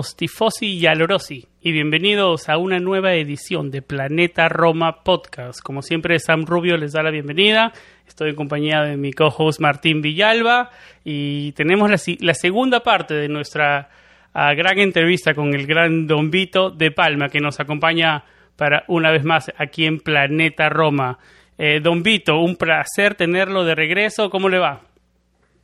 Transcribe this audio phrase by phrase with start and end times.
[0.00, 5.60] Tifosi y alorosi, y bienvenidos a una nueva edición de Planeta Roma Podcast.
[5.60, 7.72] Como siempre, Sam Rubio les da la bienvenida.
[8.08, 10.70] Estoy en compañía de mi co-host Martín Villalba
[11.04, 11.90] y tenemos
[12.20, 13.90] la segunda parte de nuestra
[14.32, 18.24] ah, gran entrevista con el gran Don Vito de Palma, que nos acompaña
[18.56, 21.18] para una vez más aquí en Planeta Roma.
[21.58, 24.30] Eh, Don Vito, un placer tenerlo de regreso.
[24.30, 24.80] ¿Cómo le va?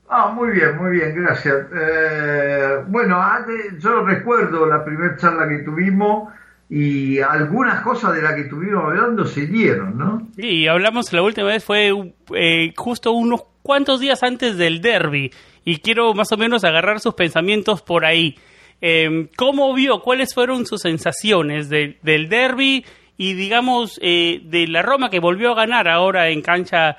[0.08, 1.66] Ah, muy bien, muy bien, gracias.
[1.74, 6.32] Eh, bueno, antes- yo recuerdo la primera charla que tuvimos
[6.68, 10.28] y algunas cosas de las que estuvimos hablando se dieron, ¿no?
[10.36, 11.92] Y hablamos la última vez fue
[12.34, 15.32] eh, justo unos cuantos días antes del derby
[15.64, 18.36] y quiero más o menos agarrar sus pensamientos por ahí.
[18.80, 20.00] Eh, ¿Cómo vio?
[20.02, 22.84] ¿Cuáles fueron sus sensaciones de- del derby
[23.16, 26.96] y digamos eh, de la Roma que volvió a ganar ahora en cancha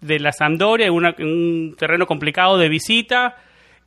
[0.00, 3.36] de la Sampdoria una- un terreno complicado de visita?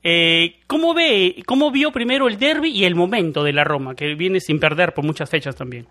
[0.04, 1.42] Eh, ¿Cómo ve?
[1.46, 4.94] ¿Cómo vio primero el derby y el momento de la Roma que viene sin perder
[4.94, 5.88] por muchas fechas también?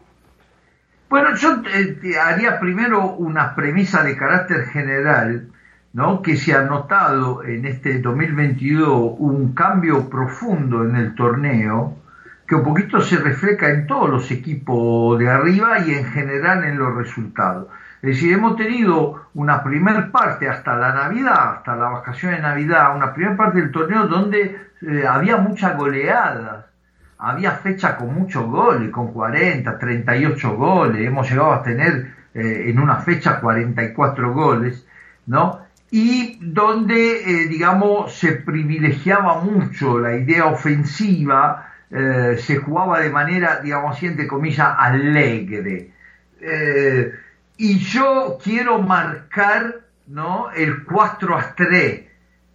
[1.08, 5.48] Bueno, yo eh, te haría primero una premisa de carácter general,
[5.92, 6.22] ¿no?
[6.22, 11.98] Que se ha notado en este 2022 un cambio profundo en el torneo,
[12.48, 16.78] que un poquito se refleja en todos los equipos de arriba y en general en
[16.78, 17.66] los resultados.
[18.02, 22.96] Es decir, hemos tenido una primer parte hasta la Navidad, hasta la vacación de Navidad,
[22.96, 26.67] una primera parte del torneo donde eh, había muchas goleadas
[27.24, 32.80] había fechas con muchos goles, con 40, 38 goles, hemos llegado a tener eh, en
[32.80, 34.85] una fecha 44 goles,
[35.27, 35.61] ¿no?
[35.92, 43.96] Y donde, eh, digamos, se privilegiaba mucho la idea ofensiva, se jugaba de manera, digamos
[43.96, 45.92] así, entre comillas, alegre.
[47.57, 50.51] Y yo quiero marcar, ¿no?
[50.51, 52.13] El 4 a 3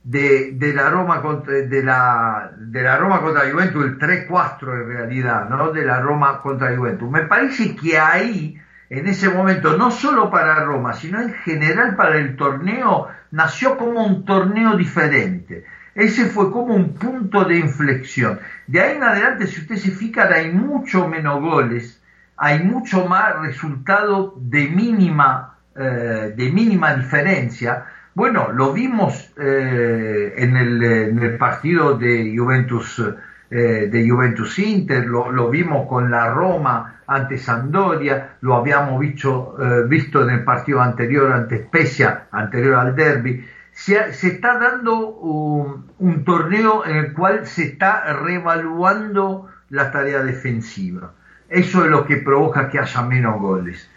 [0.07, 4.87] de, de la Roma contra de la de la Roma contra Juventus el 3-4 en
[4.87, 7.11] realidad no de la Roma contra Juventus.
[7.11, 8.57] Me parece que ahí
[8.89, 14.05] en ese momento no solo para Roma sino en general para el torneo nació como
[14.05, 15.65] un torneo diferente.
[15.93, 18.39] Ese fue como un punto de inflexión.
[18.65, 21.96] De ahí en adelante si usted se fija hay mucho menos goles
[22.37, 27.85] hay mucho más resultado de mínima eh, de mínima diferencia
[28.17, 32.99] bueno, lo vimos eh, en, el, en, el, partido de Juventus,
[33.51, 39.55] eh, de Juventus Inter, lo, vimos con la Roma ante Sampdoria, lo habíamos visto,
[39.87, 43.45] visto en el partido anterior ante Spezia, anterior al derby.
[43.71, 50.23] Se, se está dando un, un, torneo en el cual se está reevaluando la tarea
[50.23, 51.11] defensiva.
[51.49, 53.89] Eso es lo que provoca que haya menos goles.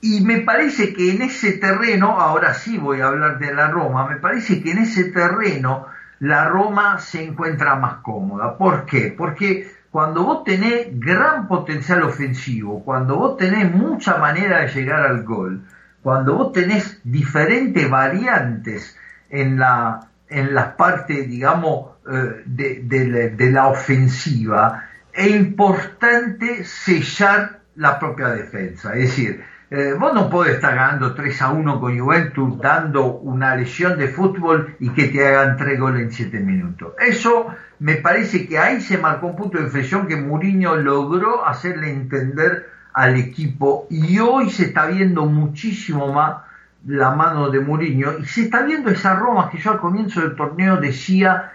[0.00, 4.08] Y me parece que en ese terreno, ahora sí voy a hablar de la Roma,
[4.08, 5.86] me parece que en ese terreno
[6.18, 8.56] la Roma se encuentra más cómoda.
[8.56, 9.14] ¿Por qué?
[9.16, 15.22] Porque cuando vos tenés gran potencial ofensivo, cuando vos tenés mucha manera de llegar al
[15.22, 15.62] gol,
[16.02, 18.96] cuando vos tenés diferentes variantes
[19.30, 27.98] en la, en la parte, digamos, de, de, de la ofensiva, es importante sellar la
[27.98, 28.94] propia defensa.
[28.94, 33.56] Es decir, eh, vos no podés estar ganando 3 a 1 con Juventus dando una
[33.56, 36.92] lesión de fútbol y que te hagan 3 goles en 7 minutos.
[36.98, 37.46] Eso
[37.78, 42.68] me parece que ahí se marcó un punto de inflexión que Mourinho logró hacerle entender
[42.92, 46.42] al equipo y hoy se está viendo muchísimo más
[46.86, 50.36] la mano de Mourinho y se está viendo esa Roma que yo al comienzo del
[50.36, 51.52] torneo decía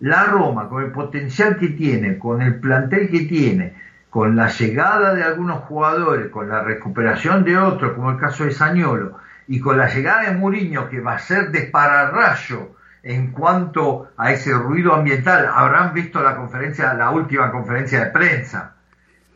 [0.00, 3.74] la Roma con el potencial que tiene, con el plantel que tiene,
[4.10, 8.52] con la llegada de algunos jugadores, con la recuperación de otros, como el caso de
[8.52, 14.10] Sañolo, y con la llegada de Mourinho, que va a ser de pararrayo en cuanto
[14.16, 18.74] a ese ruido ambiental, habrán visto la conferencia, la última conferencia de prensa,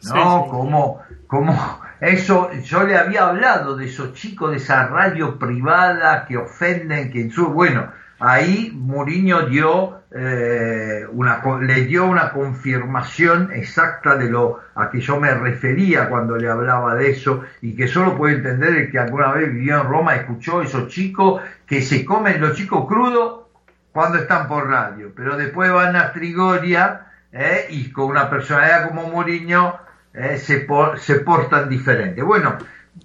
[0.05, 0.15] ¿no?
[0.15, 0.51] Sí, sí.
[0.51, 6.37] Como, como Eso, yo le había hablado de esos chicos de esa radio privada que
[6.37, 7.93] ofenden, que su bueno,
[8.23, 15.19] ahí Mourinho dio eh, una, le dio una confirmación exacta de lo a que yo
[15.19, 19.33] me refería cuando le hablaba de eso y que solo puede entender el que alguna
[19.33, 23.47] vez vivió en Roma, escuchó esos chicos que se comen los chicos crudos
[23.91, 29.09] cuando están por radio, pero después van a Trigoria eh, y con una personalidad como
[29.09, 29.79] Mourinho
[30.15, 30.67] eh, se,
[30.99, 32.23] se portan diferente.
[32.23, 32.57] Bueno,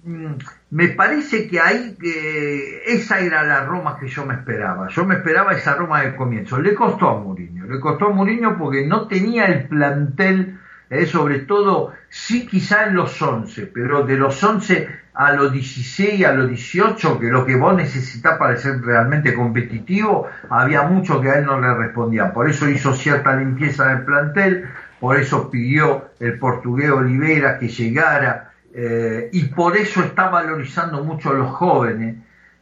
[0.04, 0.34] mm,
[0.70, 4.88] me parece que ahí que esa era la Roma que yo me esperaba.
[4.88, 6.60] Yo me esperaba esa Roma del comienzo.
[6.60, 10.58] Le costó a Mourinho, le costó a Mourinho porque no tenía el plantel,
[10.90, 16.24] eh, sobre todo, sí quizá en los 11, pero de los 11 a los 16,
[16.26, 21.30] a los 18, que lo que vos necesitas para ser realmente competitivo, había mucho que
[21.30, 22.32] a él no le respondían.
[22.32, 24.68] Por eso hizo cierta limpieza del plantel,
[25.00, 28.47] por eso pidió el portugués Olivera que llegara
[28.80, 32.14] eh, y por eso está valorizando mucho a los jóvenes,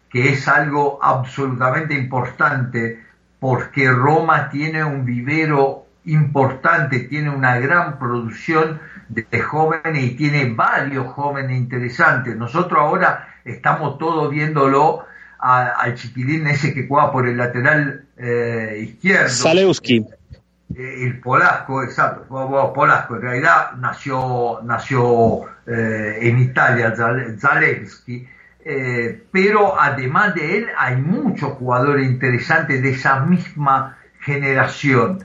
[0.08, 3.04] que es algo absolutamente importante,
[3.38, 8.80] porque Roma tiene un vivero importante, tiene una gran producción
[9.10, 12.34] de, jóvenes y tiene varios jóvenes interesantes.
[12.34, 15.04] Nosotros ahora estamos todos viéndolo
[15.38, 19.28] al chiquilín ese que juega por el lateral eh, izquierdo.
[19.28, 20.02] Salewski.
[20.74, 26.92] Eh, el Polasco, exacto, Polasco, en realidad nació, nació eh, en Italia,
[27.38, 28.26] Zalewski,
[28.64, 35.20] eh, pero además de él hay muchos jugadores interesantes de esa misma generación.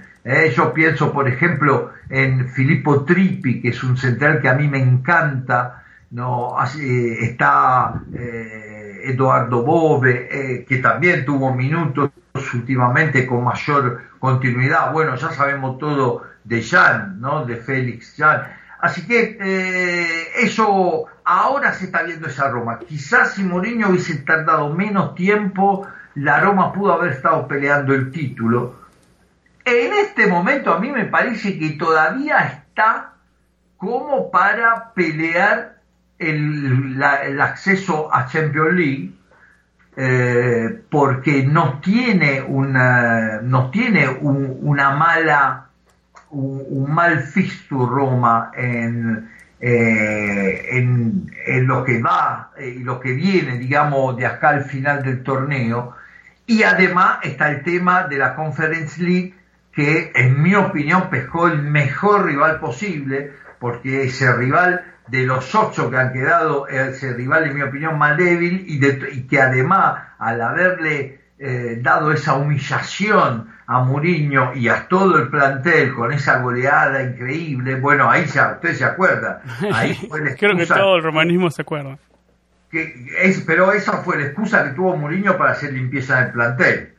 [0.55, 4.77] yo pienso, por ejemplo, en Filippo Trippi, que es un central que a mí me
[4.77, 8.03] encanta, no está
[9.03, 12.11] Eduardo Bove, que también tuvo minutos
[12.53, 14.91] últimamente con mayor continuidad.
[14.91, 17.45] Bueno, ya sabemos todo de Jan, ¿no?
[17.45, 18.47] De Félix Jan.
[18.79, 22.79] Así que eh, eso ahora se está viendo esa Roma.
[22.79, 28.81] Quizás si Mourinho hubiese tardado menos tiempo, la Roma pudo haber estado peleando el título.
[29.63, 33.13] En este momento a mí me parece que todavía está
[33.77, 35.77] como para pelear
[36.17, 39.11] el, el acceso a Champions League
[39.95, 45.67] eh, porque no tiene una, no tiene una mala,
[46.29, 49.29] un, mal fistu Roma en,
[49.59, 54.63] eh, en, en, lo que va eh, y lo que viene, digamos, de acá al
[54.63, 55.95] final del torneo.
[56.45, 59.35] Y además está el tema de la Conference League,
[59.73, 65.89] que en mi opinión pescó el mejor rival posible, porque ese rival de los ocho
[65.89, 70.41] que han quedado, ese rival, en mi opinión, más débil y, de, que además, al
[70.41, 77.03] haberle eh, dado esa humillación a Mourinho y a todo el plantel con esa goleada
[77.03, 79.41] increíble, bueno, ahí ya, usted se acuerda.
[79.73, 79.95] Ahí
[80.39, 81.97] Creo que todo el romanismo se acuerda.
[82.69, 86.93] Que es, pero esa fue la excusa que tuvo Mourinho para hacer limpieza del plantel.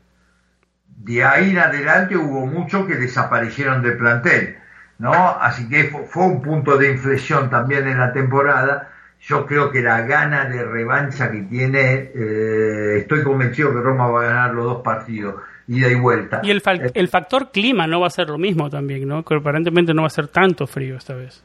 [0.86, 4.58] De ahí en adelante hubo muchos que desaparecieron del plantel
[5.02, 5.12] ¿no?
[5.12, 8.88] Así que fue, un punto de inflexión también en la temporada.
[9.20, 14.22] Yo creo que la gana de revancha que tiene, eh, estoy convencido que Roma va
[14.22, 16.40] a ganar los dos partidos, ida y vuelta.
[16.44, 19.24] Y el, eh, el factor clima no va a ser lo mismo también, ¿no?
[19.24, 21.42] Que aparentemente no va a ser tanto frío esta vez.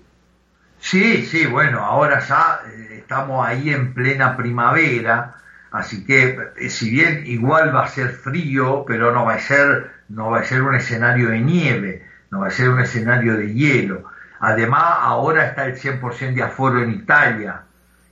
[0.77, 5.34] Sí, sí, bueno, ahora ya eh, estamos ahí en plena primavera,
[5.72, 6.38] así que
[6.70, 10.43] si bien igual va a ser frío, pero no va a ser, no va a
[10.43, 14.03] ser un escenario de nieve no va a ser un escenario de hielo.
[14.39, 17.63] Además, ahora está el 100% de aforo en Italia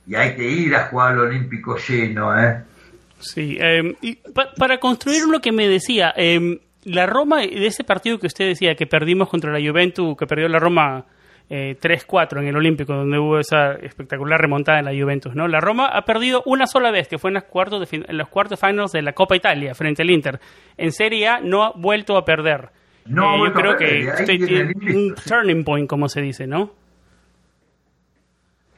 [0.06, 2.62] y hay que ir a jugar al Olímpico lleno, ¿eh?
[3.18, 4.18] Sí, em, y
[4.58, 8.74] para construir lo que me decía, eh, la Roma, de ese partido que usted decía
[8.74, 11.04] que perdimos contra la Juventus, que perdió la Roma
[11.48, 15.48] eh, 3-4 en el Olímpico, donde hubo esa espectacular remontada en la Juventus, ¿no?
[15.48, 18.28] La Roma ha perdido una sola vez, que fue en, los cuartos de en los
[18.28, 20.40] cuartos finals de la Copa Italia, frente al Inter.
[20.76, 22.70] En Serie A no ha vuelto a perder.
[23.08, 26.72] No, eh, yo creo que usted un turning point, como se dice, ¿no?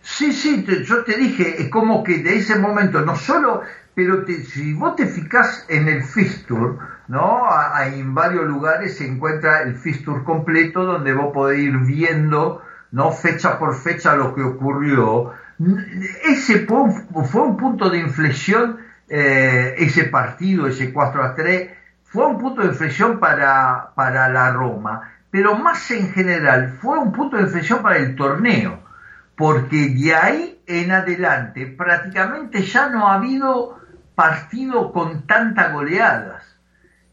[0.02, 3.62] Sí, sí, yo te dije, es como que de ese momento, no solo,
[3.94, 7.42] pero si vos te fijas en el Fistur, ¿no?
[7.50, 13.12] Hay en varios lugares se encuentra el Fistur completo donde vos podés ir viendo, ¿no?
[13.12, 15.32] Fecha por fecha lo que ocurrió.
[16.25, 21.70] Ese fue un, punto de inflexión, eh, ese partido, ese 4 a 3,
[22.09, 27.12] fue un punto de inflexión para, para la Roma, pero más en general fue un
[27.12, 28.81] punto de inflexión para el torneo,
[29.37, 33.79] porque de ahí en adelante prácticamente ya no ha habido
[34.15, 36.45] partido con tantas goleadas.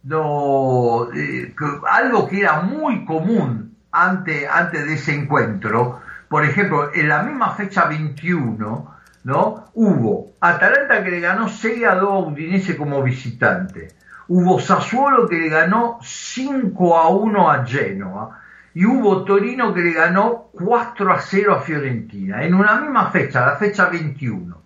[0.03, 1.53] No, eh,
[1.89, 7.51] algo que era muy común antes, antes de ese encuentro, Por ejemplo, en la misma
[7.51, 9.65] fecha 21, ¿no?
[9.73, 13.89] Hubo Atalanta que le ganó 6 a 2 a Udinese como visitante.
[14.27, 18.41] Hubo Sassuolo que le ganó 5 a 1 a Genoa.
[18.73, 22.43] Y hubo Torino que le ganó 4 a 0 a Fiorentina.
[22.43, 24.63] En una misma fecha, la fecha 21.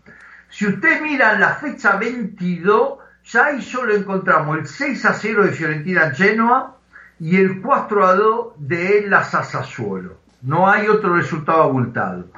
[0.49, 5.51] Si usted mira la fecha 22, ya ahí solo encontramos el 6 a 0 de
[5.51, 6.77] Fiorentina a Genoa
[7.19, 10.17] y el 4 a 2 de la Sassuolo.
[10.41, 12.29] No hay otro resultado abultado.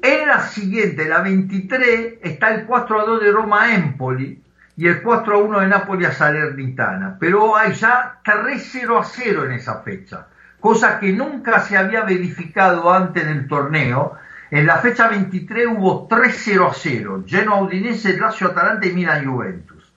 [0.00, 4.42] En la siguiente, la 23, está el 4 a 2 de Roma a Empoli
[4.76, 7.16] y el 4 a 1 de Napoli a Salernitana.
[7.18, 10.26] Pero hay ya 3 0 a 0 en esa fecha,
[10.60, 14.16] cosa que nunca se había verificado antes en el torneo.
[14.50, 19.24] En la fecha 23 hubo 3 0 a 0, Genoa Udinese, Lazio Atalanta y Milan
[19.24, 19.92] Juventus.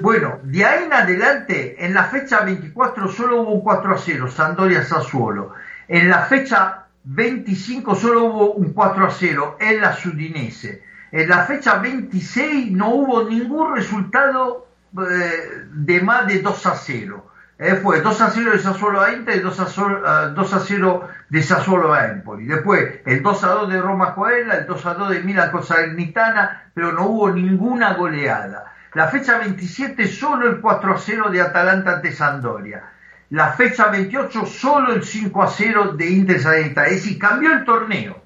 [0.00, 4.28] Bueno, de ahí en adelante, en la fecha 24 solo hubo un 4 a 0,
[4.28, 5.54] Sandoria Sassuolo.
[5.86, 10.82] En la fecha 25 solo hubo un 4 a 0 en la Sudinese.
[11.12, 14.66] En la fecha 26 no hubo ningún resultado
[14.98, 17.30] eh, de más de 2 a 0.
[17.58, 20.58] Eh, fue 2 a 0 de Sassuolo a Inter y 2 a, 0, 2 a
[20.58, 22.46] 0 de Sassuolo a Empoli.
[22.46, 25.62] Después el 2 a 2 de Roma Coela, el 2 a 2 de Milan con
[25.62, 28.72] Salernitana, pero no hubo ninguna goleada.
[28.94, 32.84] La fecha 27 solo el 4 a 0 de Atalanta ante Sandoria
[33.32, 36.88] la fecha 28 solo el 5 a 0 de Inter Salernitana.
[36.88, 38.21] Es decir, cambió el torneo.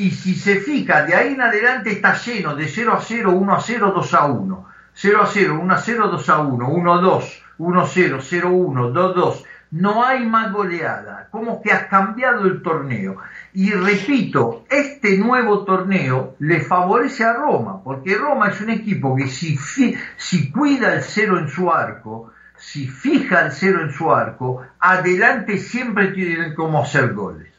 [0.00, 3.54] Y si se fija, de ahí en adelante está lleno de 0 a 0, 1
[3.54, 4.68] a 0, 2 a 1.
[4.94, 8.18] 0 a 0, 1 a 0, 2 a 1, 1 a 2, 1 a 0,
[8.22, 9.44] 0 a 1, 2 a 2.
[9.72, 11.28] No hay más goleada.
[11.30, 13.18] Como que ha cambiado el torneo.
[13.52, 19.26] Y repito, este nuevo torneo le favorece a Roma, porque Roma es un equipo que
[19.26, 19.58] si,
[20.50, 26.08] cuida el cero en su arco, si fija el cero en su arco, adelante siempre
[26.08, 27.49] tienen como hacer goles.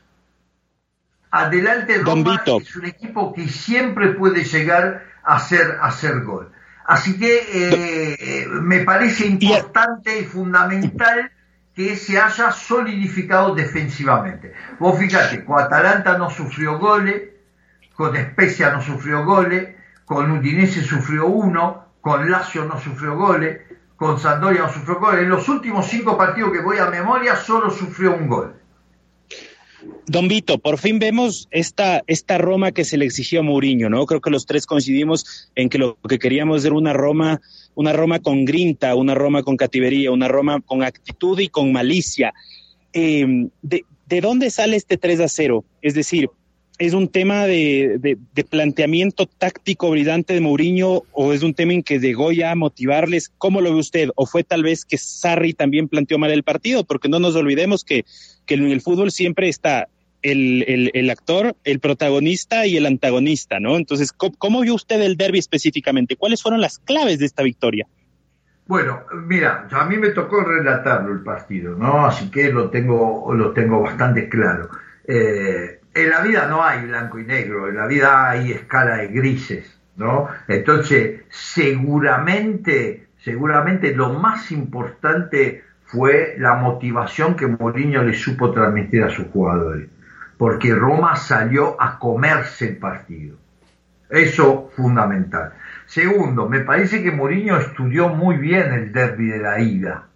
[1.31, 6.51] Adelante Roma es un equipo que siempre puede llegar a hacer, a hacer gol.
[6.85, 11.31] Así que eh, me parece importante y fundamental
[11.73, 14.53] que se haya solidificado defensivamente.
[14.77, 17.29] Vos fíjate, con Atalanta no sufrió goles,
[17.95, 23.61] con Spezia no sufrió goles, con Udinese sufrió uno, con Lazio no sufrió goles,
[23.95, 25.19] con Sampdoria no sufrió gol.
[25.19, 28.60] En los últimos cinco partidos que voy a memoria solo sufrió un gol.
[30.07, 34.05] Don Vito, por fin vemos esta, esta Roma que se le exigió a Mourinho, ¿no?
[34.05, 37.41] Creo que los tres coincidimos en que lo que queríamos era una Roma,
[37.75, 42.33] una Roma con grinta, una Roma con cativería, una Roma con actitud y con malicia.
[42.93, 45.63] Eh, de, ¿De dónde sale este 3 a 0?
[45.81, 46.29] Es decir,
[46.81, 48.17] ¿Es un tema de,
[48.49, 53.31] planteamiento táctico brillante de Mourinho o es un tema en que llegó ya a motivarles?
[53.37, 54.09] ¿Cómo lo ve usted?
[54.15, 56.83] ¿O fue tal vez que Sarri también planteó mal el partido?
[56.83, 58.03] Porque no nos olvidemos que,
[58.47, 59.89] en el fútbol siempre está
[60.23, 63.77] el, actor, el protagonista y el antagonista, ¿no?
[63.77, 66.15] Entonces, ¿cómo, vio usted el derby específicamente?
[66.15, 67.85] ¿Cuáles fueron las claves de esta victoria?
[68.65, 72.07] Bueno, mira, a mí me tocó relatarlo el partido, ¿no?
[72.07, 74.67] Así que lo tengo, lo tengo bastante claro.
[75.07, 79.07] Eh, en la vida no hay blanco y negro, en la vida hay escala de
[79.07, 80.27] grises, ¿no?
[80.47, 89.09] Entonces, seguramente, seguramente lo más importante fue la motivación que Mourinho le supo transmitir a
[89.09, 89.89] sus jugadores,
[90.37, 93.37] porque Roma salió a comerse el partido.
[94.09, 95.53] Eso fundamental.
[95.85, 100.07] Segundo, me parece que Mourinho estudió muy bien el derby de la ida.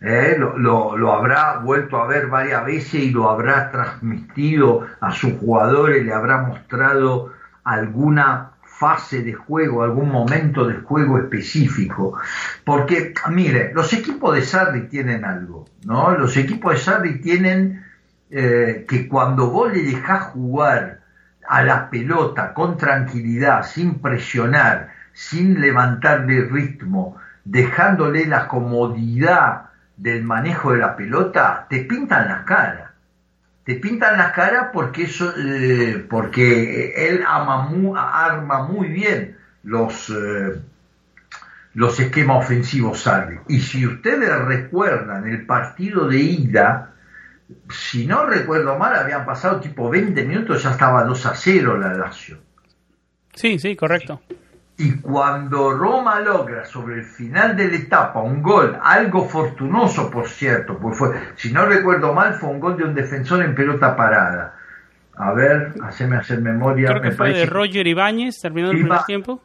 [0.00, 0.36] ¿Eh?
[0.38, 6.12] lo, habrá vuelto a ver varias veces y lo habrá transmitido a sus jugadores, le
[6.12, 7.32] habrá mostrado
[7.64, 12.18] alguna fase de juego, algún momento de juego específico.
[12.64, 16.12] Porque, mire, los equipos de Sarri tienen algo, ¿no?
[16.16, 17.84] Los equipos de Sarri tienen
[18.30, 21.00] eh, que cuando vos le dejás jugar
[21.48, 29.67] a la pelota con tranquilidad, sin presionar, sin levantarle ritmo, dejándole la comodidad
[29.98, 32.94] del manejo de la pelota, te pintan la cara.
[33.64, 40.58] Te pintan la cara porque, eso, eh, porque él ama arma muy bien los, eh,
[41.74, 43.38] los esquemas ofensivos Sarri.
[43.48, 46.94] Y si ustedes recuerdan el partido de ida,
[47.70, 51.94] si no recuerdo mal, habían pasado tipo 20 minutos, ya estaba 2 a 0 la
[51.94, 52.38] Lazio.
[53.34, 54.20] Sí, sí, correcto.
[54.80, 60.28] Y cuando Roma logra sobre el final de la etapa un gol, algo fortunoso por
[60.28, 63.96] cierto, pues fue, si no recuerdo mal, fue un gol de un defensor en pelota
[63.96, 64.54] parada.
[65.16, 66.90] A ver, haceme hacer memoria.
[66.90, 69.42] Creo que fue de Roger Ibáñez, terminó el primer tiempo.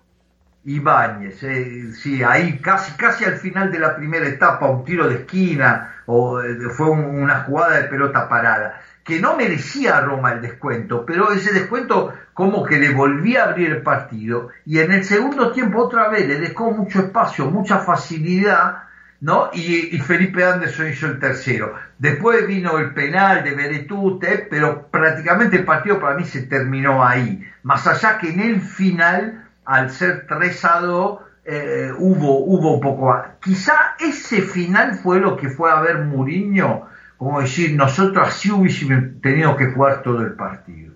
[0.66, 5.16] Ibáñez, eh, sí, ahí casi, casi al final de la primera etapa, un tiro de
[5.16, 8.80] esquina, o eh, fue una jugada de pelota parada.
[9.04, 13.50] Que no merecía a Roma el descuento, pero ese descuento como que le volvía a
[13.50, 17.80] abrir el partido y en el segundo tiempo otra vez le dejó mucho espacio, mucha
[17.80, 18.84] facilidad,
[19.20, 19.50] ¿no?
[19.54, 21.76] Y, Felipe Anderson hizo el tercero.
[21.98, 27.42] Después vino el penal de Beretute, pero prácticamente el partido para mí se terminó ahí.
[27.64, 32.82] Más allá que en el final, al ser 3 a 2, eh, hubo, hubo un
[32.82, 33.16] poco.
[33.42, 36.88] Quizá ese final fue lo que fue a ver Muriño
[37.24, 40.94] como decir, nosotros así hubiésemos tenido que jugar todo el partido.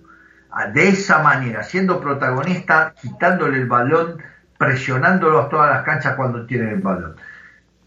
[0.51, 4.21] Ah, de esa manera, siendo protagonista, quitándole el balón,
[4.57, 7.15] presionándolo a todas las canchas cuando tienen el balón.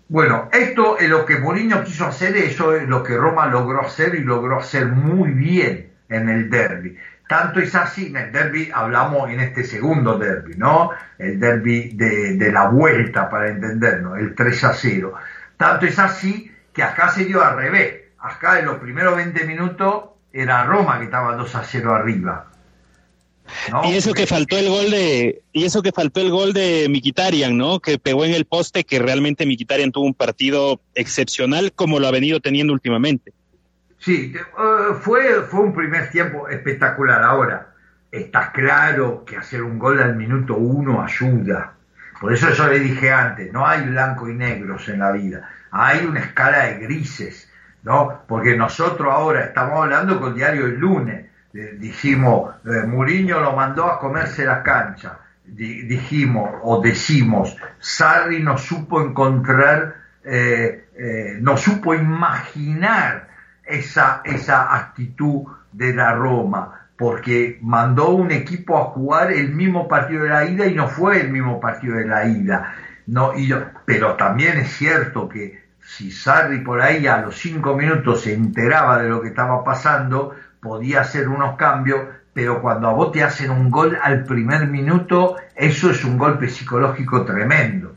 [0.08, 4.14] Bueno, esto es lo que Mourinho quiso hacer, eso es lo que Roma logró hacer
[4.14, 6.96] y logró hacer muy bien en el derby.
[7.28, 10.90] Tanto es así, en el derby hablamos en este segundo derby, ¿no?
[11.18, 15.14] El derby de, de la vuelta, para entendernos, el 3 a 0.
[15.56, 20.04] Tanto es así que acá se dio al revés acá en los primeros 20 minutos
[20.32, 22.46] era Roma que estaba 2 a 0 arriba.
[23.84, 27.56] Y eso que faltó el gol de y eso que faltó el gol de Miquitarian,
[27.56, 27.80] ¿no?
[27.80, 32.12] Que pegó en el poste que realmente Miquitarian tuvo un partido excepcional como lo ha
[32.12, 33.32] venido teniendo últimamente.
[33.98, 37.24] Sí, eh, fue fue un primer tiempo espectacular.
[37.24, 37.74] Ahora
[38.12, 41.74] está claro que hacer un gol al minuto uno ayuda.
[42.20, 46.04] Por eso yo le dije antes, no hay blanco y negros en la vida, hay
[46.04, 47.49] una escala de grises
[47.82, 48.22] ¿no?
[48.26, 53.98] Porque nosotros ahora estamos hablando con diario el lunes, dijimos, eh, Muriño lo mandó a
[53.98, 63.28] comerse la cancha, dijimos o decimos, Sarri no supo encontrar, eh, eh, no supo imaginar
[63.64, 70.24] esa, esa actitud de la Roma, porque mandó un equipo a jugar el mismo partido
[70.24, 72.74] de la ida y no fue el mismo partido de la ida.
[73.06, 73.32] No,
[73.86, 79.02] pero también es cierto que si Sarri por ahí a los cinco minutos se enteraba
[79.02, 83.50] de lo que estaba pasando, podía hacer unos cambios, pero cuando a vos te hacen
[83.50, 87.96] un gol al primer minuto, eso es un golpe psicológico tremendo.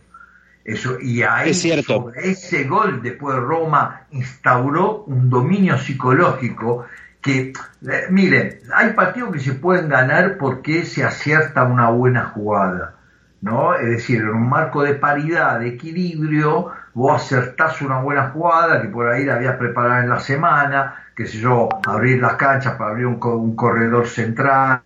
[0.66, 1.96] Eso, y ahí es cierto.
[1.96, 6.86] sobre ese gol después Roma instauró un dominio psicológico
[7.22, 7.54] que,
[7.88, 12.96] eh, miren, hay partidos que se pueden ganar porque se acierta una buena jugada,
[13.42, 13.76] ¿no?
[13.76, 18.88] Es decir, en un marco de paridad, de equilibrio, vos acertás una buena jugada que
[18.88, 22.92] por ahí la habías preparado en la semana, que sé yo, abrir las canchas para
[22.92, 24.82] abrir un, corredor central,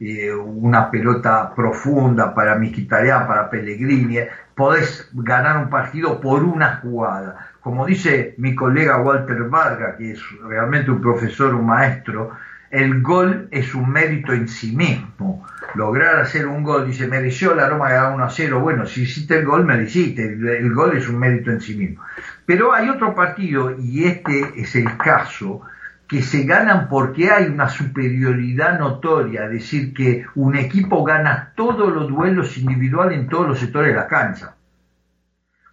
[0.00, 4.18] eh, una pelota profunda para Miquitarián, para Pellegrini,
[4.54, 7.50] podés ganar un partido por una jugada.
[7.60, 12.30] Como dice mi colega Walter Varga, que es realmente un profesor, un maestro,
[12.72, 15.46] el gol es un mérito en sí mismo.
[15.74, 18.60] Lograr hacer un gol, dice, mereció la Roma ganar 1 a 0.
[18.60, 20.24] Bueno, si hiciste el gol, mereciste.
[20.24, 22.02] El, el gol es un mérito en sí mismo.
[22.46, 25.60] Pero hay otro partido, y este es el caso,
[26.08, 31.92] que se ganan porque hay una superioridad notoria, es decir, que un equipo gana todos
[31.92, 34.54] los duelos individuales en todos los sectores de la cancha.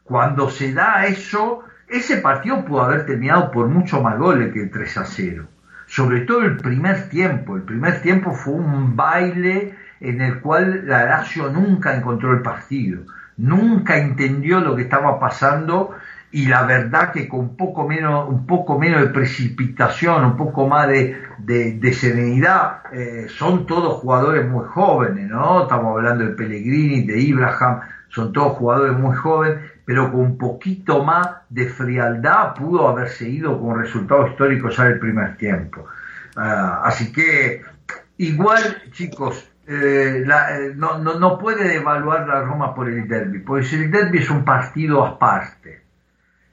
[0.03, 4.69] Cuando se da eso, ese partido pudo haber terminado por mucho más goles que el
[4.69, 5.47] 3 a 0
[5.89, 7.58] sobre todo el primer tiempo.
[7.58, 13.02] El primer tiempo fue un baile en el cual la Lazio nunca encontró el partido,
[13.38, 15.95] nunca entendió lo que estaba pasando
[16.32, 20.88] y la verdad que con poco menos, un poco menos de precipitación, un poco más
[20.88, 25.63] de, de, serenidad, eh, son todos jugadores muy jóvenes, ¿no?
[25.63, 31.04] Estamos hablando de Pellegrini, de Ibrahim, son todos jugadores muy jóvenes, pero con un poquito
[31.04, 35.88] más de frialdad pudo haberse ido con resultados históricos ya del primer tiempo.
[36.36, 37.63] Ah, así que
[38.17, 43.65] igual, chicos, eh, eh, no, no, no, puede evaluar la Roma por el derby, porque
[43.78, 45.82] el derby es un partido aparte.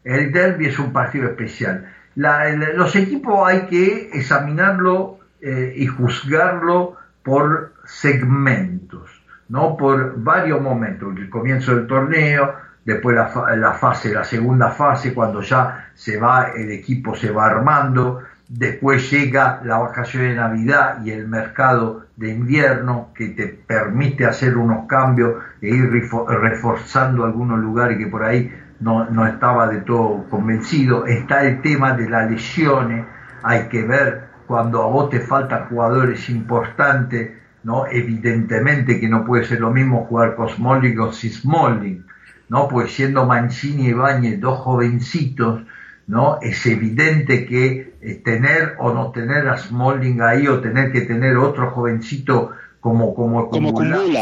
[0.03, 1.93] El derby es un partido especial.
[2.15, 9.11] los equipos hay que examinarlo eh, y juzgarlo por segmentos,
[9.51, 11.15] no por varios momentos.
[11.19, 16.53] El comienzo del torneo, después la, la, fase, la segunda fase, cuando ya se va,
[16.55, 22.31] el equipo se va armando, después llega la vacación de Navidad y el mercado de
[22.31, 25.91] invierno que te permite hacer unos cambios e ir
[26.29, 31.07] reforzando algunos lugares que por ahí no, no estaba de todo convencido.
[31.07, 33.05] Está el tema de las lesiones,
[33.43, 37.33] hay que ver cuando a vos te faltan jugadores importantes,
[37.65, 37.87] ¿no?
[37.91, 42.07] Evidentemente que no puede ser lo mismo jugar con Smalling o Smalling
[42.49, 42.69] ¿no?
[42.69, 45.63] Pues siendo Mancini y Bañez dos jovencitos,
[46.07, 46.39] ¿no?
[46.41, 51.37] Es evidente que eh, tener o no tener a Smalling ahí o tener que tener
[51.37, 53.73] otro jovencito como como, como,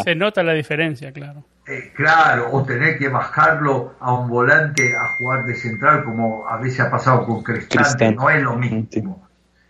[0.04, 1.44] Se nota la diferencia, claro.
[1.66, 6.58] Eh, claro, o tener que bajarlo a un volante a jugar de central como a
[6.58, 9.26] veces ha pasado con Cristante, no es lo mismo.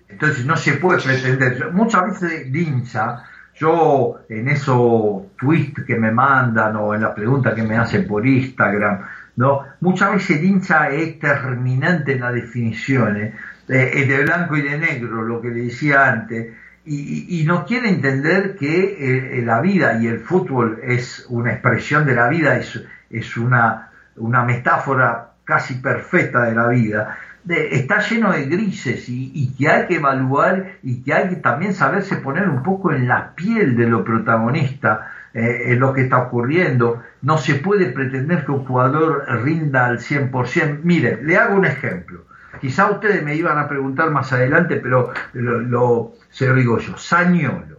[0.08, 1.72] Entonces no se puede pretender.
[1.72, 3.24] Muchas veces Dincha,
[3.56, 8.26] yo en esos tweets que me mandan o en las preguntas que me hacen por
[8.26, 9.00] Instagram,
[9.36, 9.62] ¿no?
[9.80, 13.34] Muchas veces Dincha es terminante en las definiciones,
[13.68, 16.52] eh, es de blanco y de negro, lo que le decía antes,
[16.86, 22.14] y, no quiere entender que eh, la vida y el fútbol es una expresión de
[22.14, 27.16] la vida, es, es una, una metáfora casi perfecta de la vida,
[27.48, 32.16] está lleno de grises y, que hay que evaluar y que hay que también saberse
[32.16, 37.02] poner un poco en la piel de lo protagonista eh, en lo que está ocurriendo.
[37.22, 40.80] No se puede pretender que un jugador rinda al 100%.
[40.82, 42.24] Mire, le hago un ejemplo.
[42.60, 46.96] Quizá ustedes me iban a preguntar más adelante, pero lo, se lo digo yo.
[46.96, 47.73] Sañolo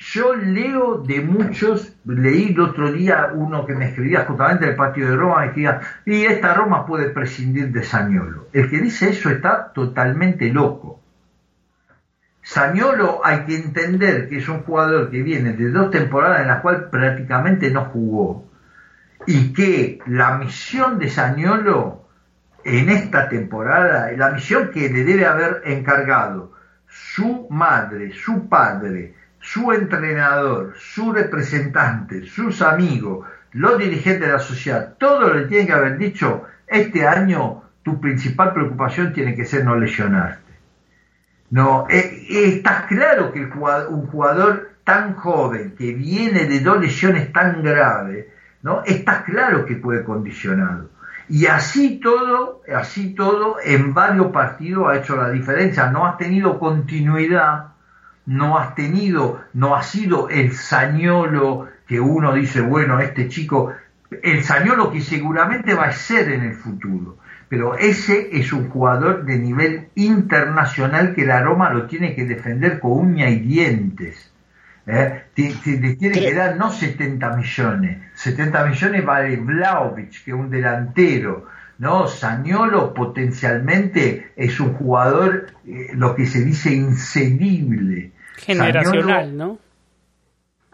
[0.00, 5.10] yo leo de muchos, leí el otro día uno que me escribía justamente del patio
[5.10, 8.48] de Roma, y decía, y esta Roma puede prescindir de Sañolo.
[8.54, 11.02] El que dice eso está totalmente loco.
[12.42, 16.62] Sañolo hay que entender que es un jugador que viene de dos temporadas en las
[16.62, 18.48] cuales prácticamente no jugó.
[19.26, 22.06] Y que la misión de Sañolo
[22.64, 26.52] en esta temporada, la misión que le debe haber encargado
[26.88, 34.94] su madre, su padre, su entrenador, su representante, sus amigos, los dirigentes de la sociedad,
[34.98, 39.76] todos le tienen que haber dicho, este año tu principal preocupación tiene que ser no
[39.76, 40.50] lesionarte.
[41.50, 47.32] No, eh, eh, está claro que un jugador tan joven, que viene de dos lesiones
[47.32, 48.26] tan graves,
[48.62, 48.82] ¿no?
[48.84, 50.90] Está claro que puede condicionado.
[51.28, 55.90] Y así todo, así todo, en varios partidos ha hecho la diferencia.
[55.90, 57.69] No ha tenido continuidad
[58.30, 63.74] no has tenido, no ha sido el sañolo que uno dice, bueno, este chico,
[64.22, 67.18] el sañolo que seguramente va a ser en el futuro.
[67.48, 72.78] Pero ese es un jugador de nivel internacional que la Roma lo tiene que defender
[72.78, 74.30] con uña y dientes.
[74.86, 75.24] ¿eh?
[75.34, 81.48] Le tiene que dar no 70 millones, 70 millones vale Vlaovic, que es un delantero
[81.80, 82.06] ¿no?
[82.06, 88.12] Sañolo potencialmente es un jugador, eh, lo que se dice, incedible.
[88.36, 89.58] Generacional, ¿no?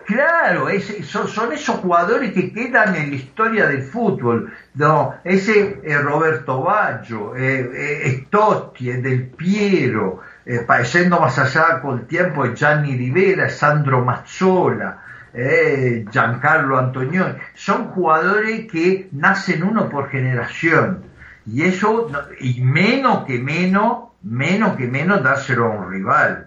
[0.04, 0.68] Claro,
[1.02, 4.52] son, esos jugadores que quedan en la historia del fútbol.
[4.74, 10.64] No, ese es Roberto Baggio, eh, eh Totti, Del Piero, eh,
[11.10, 15.02] más allá con el tiempo, Gianni Rivera, Sandro Mazzola
[15.36, 21.04] eh, Giancarlo Antonioni, son jugadores que nacen uno por generación.
[21.44, 26.45] Y eso, y menos que menos, menos que menos dárselo a un rival.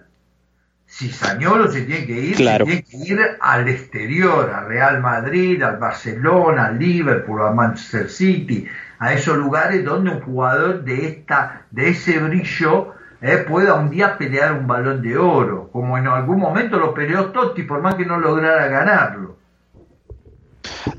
[0.90, 5.78] Si Sañolo se tiene que ir, tiene que ir al exterior, al Real Madrid, al
[5.78, 8.66] Barcelona, al Liverpool, al Manchester City,
[8.98, 14.18] a esos lugares donde un jugador de esta, de ese brillo, eh, pueda un día
[14.18, 18.04] pelear un balón de oro, como en algún momento lo peleó Totti, por más que
[18.04, 19.36] no lograra ganarlo.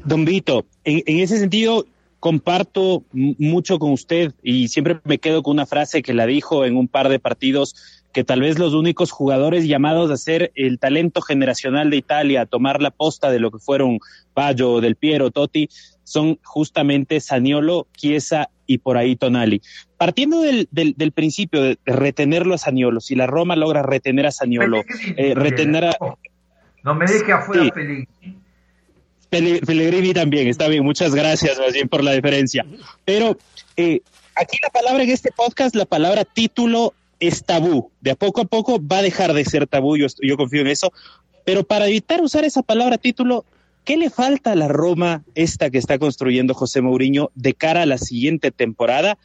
[0.05, 1.85] Don Vito, en, ese sentido
[2.19, 6.77] comparto mucho con usted y siempre me quedo con una frase que la dijo en
[6.77, 11.21] un par de partidos que tal vez los únicos jugadores llamados a ser el talento
[11.21, 13.99] generacional de Italia, a tomar la posta de lo que fueron
[14.35, 15.69] Baggio, Del Piero, Totti,
[16.03, 19.61] son justamente Saniolo, Chiesa y por ahí Tonali.
[19.97, 24.83] Partiendo del, del, principio de retenerlo a Saniolo, si la Roma logra retener a Saniolo,
[25.15, 25.97] eh, retener a...
[26.83, 28.07] No me deje afuera Pellegrini.
[29.29, 32.65] Pellegrini también, está bien, muchas gracias más bien por la diferencia.
[33.05, 33.37] Pero
[33.77, 34.01] eh,
[34.35, 37.91] aquí la palabra en este podcast, la palabra título es tabú.
[38.01, 40.67] De a poco a poco va a dejar de ser tabú, yo, yo confío en
[40.67, 40.91] eso.
[41.45, 43.45] Pero para evitar usar esa palabra título,
[43.83, 47.87] ¿Qué le falta a la Roma esta que está construyendo José Mourinho de cara a
[47.87, 49.17] la siguiente temporada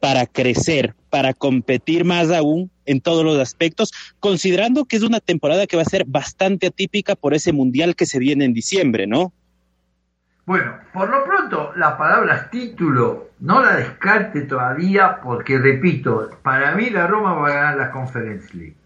[0.00, 5.66] para crecer, para competir más aún en todos los aspectos, considerando que es una temporada
[5.66, 9.32] que va a ser bastante atípica por ese mundial que se viene en diciembre, ¿no?
[10.44, 16.90] Bueno, por lo pronto la palabra título no la descarte todavía porque, repito, para mí
[16.90, 18.76] la Roma va a ganar la Conference League.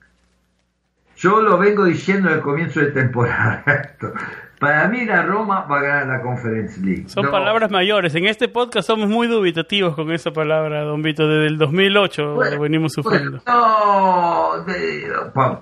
[1.17, 3.65] Yo lo vengo diciendo el comienzo de temporada.
[4.59, 7.09] Para mí la Roma va a ganar la Conference League.
[7.09, 8.15] Son palabras mayores.
[8.15, 11.29] En este podcast somos muy dubitativos con esa palabra, Don Vito.
[11.29, 13.43] Desde el 2008 lo venimos sufriendo.
[13.47, 14.65] no,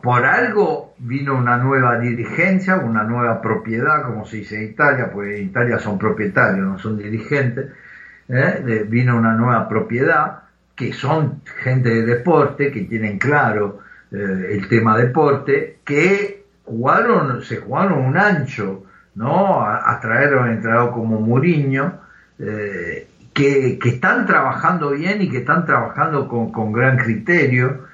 [0.01, 5.41] por, algo vino una nueva dirigencia, una nueva propiedad, como se dice en Italia, pues
[5.41, 7.73] en Italia son propietarios, no son dirigentes.
[8.29, 8.87] ¿eh?
[8.89, 10.45] Vino una nueva propiedad,
[10.77, 13.81] que son gente de deporte, que tienen claro
[14.13, 19.61] eh, el tema deporte, que jugaron, se jugaron un ancho, ¿no?
[19.62, 22.00] A, traer a un entrenador como Mourinho,
[22.38, 27.87] eh, que, están trabajando bien y que están trabajando con, gran criterio.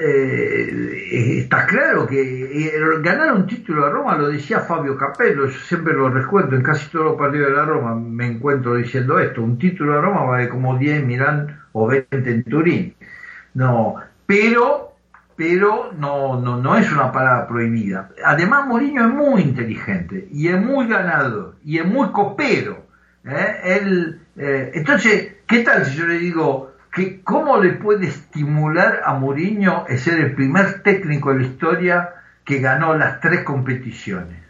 [0.00, 5.58] eh, está claro que eh, ganar un título de Roma, lo decía Fabio Capello, yo
[5.58, 9.42] siempre lo recuerdo, en casi todos los partidos de la Roma me encuentro diciendo esto,
[9.42, 12.94] un título de Roma vale como 10 en Milán o 20 en Turín.
[13.54, 14.87] No, pero,
[15.38, 18.10] pero no, no, no es una parada prohibida.
[18.24, 22.86] Además, Mourinho es muy inteligente y es muy ganador y es muy copero.
[23.62, 29.86] Él, entonces, ¿qué tal si yo le digo, que cómo le puede estimular a Mourinho
[29.86, 34.42] el ser el primer técnico de la historia que ganó las tres competiciones.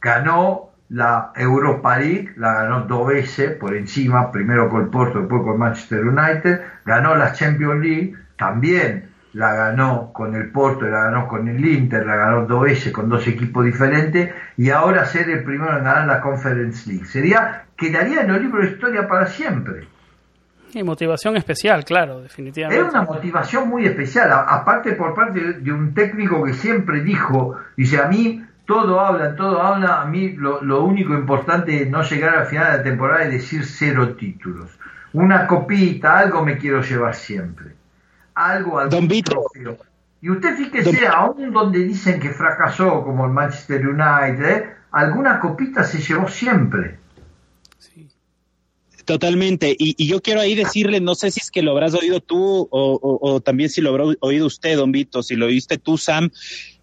[0.00, 5.58] Ganó la Europa League, la ganó dos veces por encima, primero con Porto, después con
[5.58, 11.48] Manchester United, ganó la Champions League, también la ganó con el Porto, la ganó con
[11.48, 15.76] el Inter, la ganó dos veces con dos equipos diferentes, y ahora ser el primero
[15.76, 17.06] en ganar la Conference League.
[17.06, 19.86] Sería, quedaría en el libro de historia para siempre.
[20.74, 22.84] Y motivación especial, claro, definitivamente.
[22.84, 27.98] Es una motivación muy especial, aparte por parte de un técnico que siempre dijo, dice,
[27.98, 32.46] a mí todo habla, todo habla, a mí lo, único importante es no llegar al
[32.46, 34.78] final de la temporada y decir cero títulos.
[35.14, 37.77] Una copita, algo me quiero llevar siempre.
[38.38, 39.08] Algo, al Don
[40.20, 44.70] Y usted fíjese, aún donde dicen que fracasó, como el Manchester United, ¿eh?
[44.92, 46.98] alguna copita se llevó siempre.
[49.04, 49.74] Totalmente.
[49.78, 53.40] Y, yo quiero ahí decirle, no sé si es que lo habrás oído tú o,
[53.40, 56.30] también si lo habrá oído usted, don Vito, si lo oíste tú, Sam,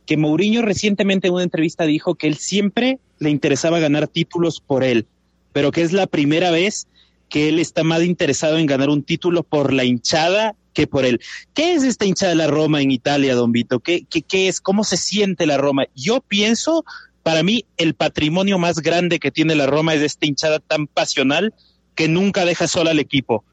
[0.06, 4.84] que Mourinho recientemente en una entrevista dijo que él siempre le interesaba ganar títulos por
[4.84, 5.06] él,
[5.54, 6.88] pero que es la primera vez
[7.30, 11.20] que él está más interesado en ganar un título por la hinchada que por él.
[11.56, 13.80] ¿Qué es esta hinchada de la Roma en Italia, don Vito?
[13.80, 14.62] ¿Qué, qué, qué es?
[14.62, 15.86] ¿Cómo se siente la Roma?
[15.96, 16.86] Yo pienso,
[17.24, 21.56] para mí, el patrimonio más grande que tiene la Roma es esta hinchada tan pasional
[21.96, 23.44] que nunca deja sola al equipo.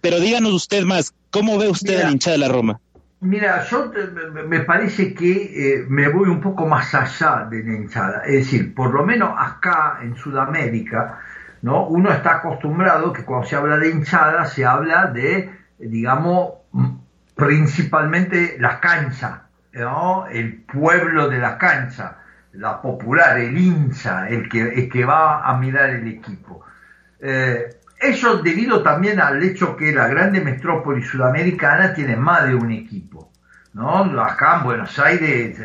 [0.00, 2.80] Pero díganos usted más, ¿cómo ve usted a la hinchada de la Roma?
[3.20, 3.92] Mira, yo
[4.48, 8.22] me parece que eh, me voy un poco más allá de la hinchada.
[8.26, 11.20] Es decir, por lo menos acá en Sudamérica,
[11.62, 11.86] ¿no?
[11.86, 16.54] Uno está acostumbrado que cuando se habla de hinchada se habla de, digamos,
[17.34, 20.26] principalmente la cancha, ¿no?
[20.26, 22.18] El pueblo de la cancha,
[22.52, 26.64] la popular, el hincha, el que, el que va a mirar el equipo.
[27.20, 32.70] Eh, eso debido también al hecho que la grande metrópoli sudamericana tiene más de un
[32.72, 33.31] equipo.
[33.74, 34.20] ¿No?
[34.20, 35.58] Acá en Buenos Aires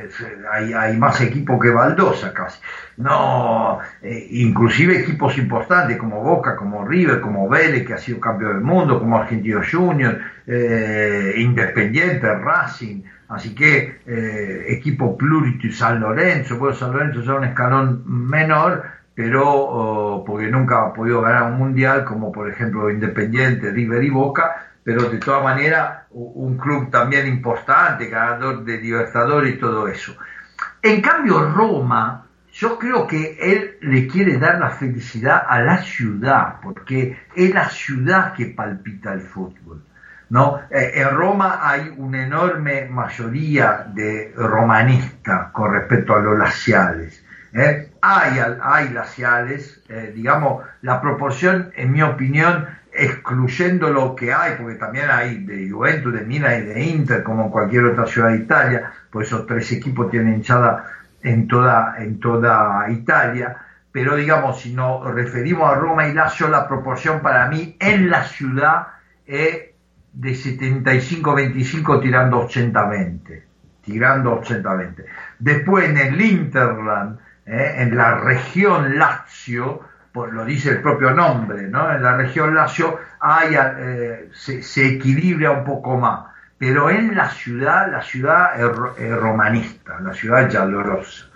[0.51, 2.59] hay, más equipos que Baldosa casi.
[2.97, 8.53] No, eh, inclusive equipos importantes como Boca, como River, como Vélez, que ha sido campeón
[8.53, 13.03] del mundo, como Argentino Junior, eh, Independiente, Racing.
[13.29, 18.83] Así que eh, equipo plurito y San Lorenzo, bueno, San Lorenzo es un escalón menor,
[19.13, 24.66] pero porque nunca ha podido ganar un mundial, como por ejemplo Independiente, River y Boca,
[24.87, 30.15] pero de todas maneras un club también importante, ganador de Libertadores y todo eso.
[30.81, 36.61] En cambio, Roma, yo creo que él le quiere dar la felicidad a la ciudad,
[36.63, 39.83] porque es la ciudad que palpita el fútbol.
[40.29, 40.61] ¿no?
[40.69, 47.25] Eh, en Roma hay una enorme mayoría de romanistas con respecto a los laciales.
[47.51, 47.86] ¿eh?
[48.01, 54.75] Hay, hay glaciales, eh, digamos, la proporción, en mi opinión, excluyendo lo que hay, porque
[54.75, 58.37] también hay de Juventus, de Milan y de Inter, como en cualquier otra ciudad de
[58.37, 60.85] Italia, pues esos tres equipos tienen hinchada
[61.21, 63.57] en toda, en toda Italia,
[63.91, 68.23] pero digamos, si nos referimos a Roma y Lazio, la proporción para mí en la
[68.23, 68.87] ciudad
[69.25, 69.71] es
[70.13, 73.41] de 75-25 tirando 80-20,
[73.83, 75.05] tirando 80-20.
[75.39, 77.75] Después en el Interland, ¿eh?
[77.77, 79.81] en la región Lazio,
[80.11, 81.91] pues lo dice el propio nombre, ¿no?
[81.91, 86.25] En la región Lazio hay, eh, se, equilibra un poco más,
[86.57, 91.29] pero en la ciudad, la ciudad es, romanista, la ciudad es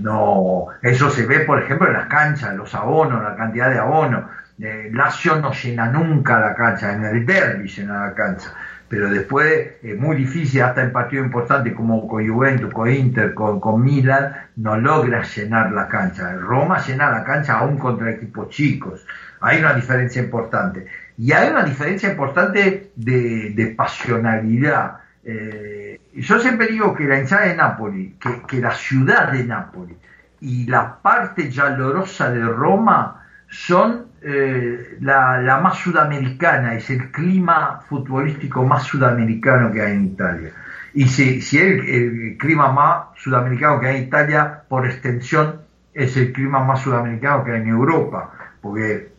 [0.00, 4.24] No, eso se ve, por ejemplo, en las canchas, los abonos, la cantidad de abonos.
[4.60, 8.52] Eh, Lazio no llena nunca la cancha, en el derby llena la cancha
[8.88, 13.60] pero después es muy difícil, hasta en partidos importantes como con Juventus, con Inter, con,
[13.60, 16.32] con Milan, no logra llenar la cancha.
[16.34, 19.04] Roma llena la cancha aún contra equipos chicos.
[19.40, 20.86] Hay una diferencia importante.
[21.18, 24.98] Y hay una diferencia importante de, de pasionalidad.
[25.24, 29.96] Eh, yo siempre digo que la hinchada de Nápoles, que, que la ciudad de Nápoles
[30.40, 38.64] y la parte llalosa de Roma son eh, la, más sudamericana, es el clima futbolístico
[38.64, 40.50] más sudamericano que hay en Italia.
[40.94, 45.62] Y si, si el, clima más sudamericano que hay en Italia, por extensión,
[45.94, 49.12] es el clima más sudamericano que hay en Europa, porque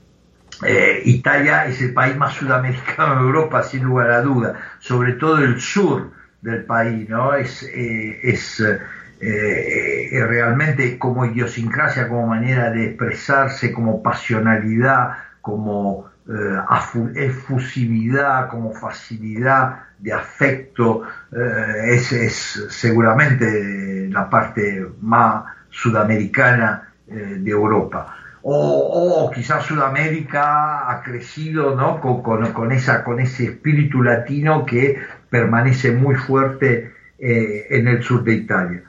[0.66, 5.38] eh, Italia es el país más sudamericano de Europa, sin lugar a duda, sobre todo
[5.40, 7.34] el sur, del país, ¿no?
[7.34, 8.64] Es, eh, es
[9.22, 16.10] eh, realmente como idiosincrasia, como manera de expresarse, como pasionalidad, como
[17.16, 21.02] efusividad, como facilidad de afecto,
[21.88, 32.00] es, seguramente la parte más sudamericana de Europa o, quizás Sudamérica ha crecido ¿no?
[32.00, 34.98] con, esa, con ese espíritu latino que
[35.30, 38.84] permanece muy fuerte eh, en el sur de Italia.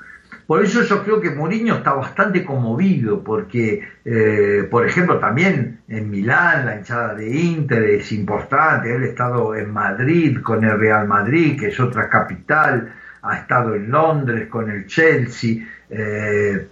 [0.51, 6.11] Por eso yo creo que Mourinho está bastante conmovido, porque, eh, por ejemplo, también en
[6.11, 11.07] Milán la hinchada de Inter es importante, él ha estado en Madrid con el Real
[11.07, 16.67] Madrid, que es otra capital, ha estado en Londres con el Chelsea, eh,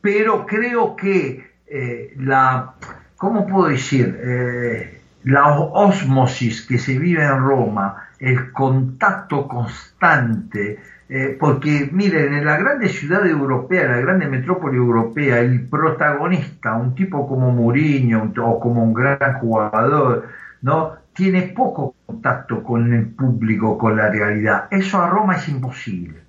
[0.00, 2.72] pero creo que eh, la,
[3.16, 4.98] ¿cómo puedo decir?
[5.22, 12.56] La osmosis que se vive en Roma, el contacto constante, eh, porque miren, en la
[12.56, 18.60] grande ciudad europea, en la grande metrópoli europea, el protagonista, un tipo como Mourinho o
[18.60, 20.28] como un gran jugador,
[20.62, 20.94] ¿no?
[21.12, 24.68] tiene poco contacto con el público, con la realidad.
[24.70, 26.20] Eso a Roma es imposible.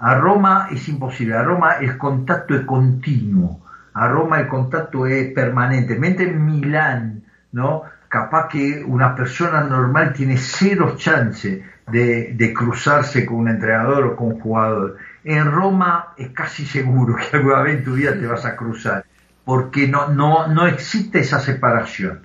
[0.00, 1.34] A Roma es imposible.
[1.36, 3.60] A Roma el contacto es continuo
[3.98, 7.82] a Roma el contacto es permanente, mentre en Milán, ¿no?
[8.08, 14.28] capaz que una persona normal tiene cero chance de, cruzarse con un entrenador o con
[14.28, 14.96] un jugador.
[15.24, 19.04] En Roma es casi seguro que alguna vez en tu vida te vas a cruzar,
[19.44, 22.20] porque no, no, no existe esa separación.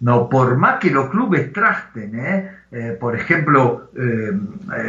[0.00, 2.50] No, por más que los clubes trasten, ¿eh?
[2.72, 4.32] Eh, por ejemplo, eh,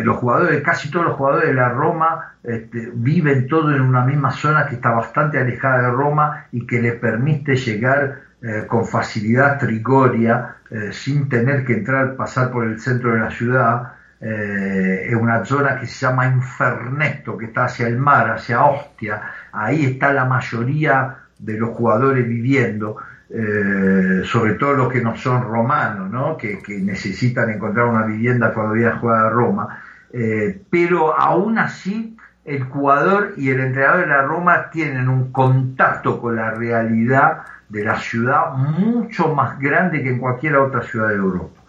[0.03, 4.31] los jugadores, casi todos los jugadores de la Roma este, viven todos en una misma
[4.31, 8.25] zona que está bastante alejada de Roma y que les permite llegar
[8.67, 10.57] con facilidad Trigoria
[10.91, 13.93] sin tener que entrar, pasar por el centro de la ciudad.
[14.21, 19.21] En una zona que se llama Inferneto, que está hacia el mar, hacia Ostia.
[19.51, 22.97] Ahí está la mayoría de los jugadores viviendo.
[23.27, 26.37] Eh, sobre todo los que no son romanos, ¿no?
[26.37, 29.79] que, necesitan encontrar una vivienda cuando viene a jugar a Roma.
[30.13, 36.21] Eh, pero aún así, el jugador y el entrenador de la Roma tienen un contacto
[36.21, 41.15] con la realidad de la ciudad mucho más grande que en cualquier otra ciudad de
[41.15, 41.61] Europa.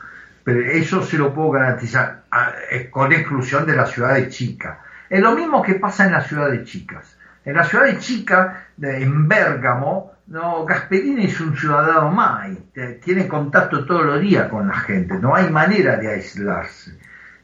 [0.46, 2.22] Pero eso se lo puedo garantizar,
[2.90, 4.78] con exclusión de la ciudad de Chica.
[5.10, 7.18] Es lo mismo que pasa en la ciudad de Chicas.
[7.44, 12.48] En la ciudad de Chica, en Bérgamo, no, Gasperini es un ciudadano más,
[13.02, 16.96] tiene contacto todos los días con la gente, no hay manera de aislarse.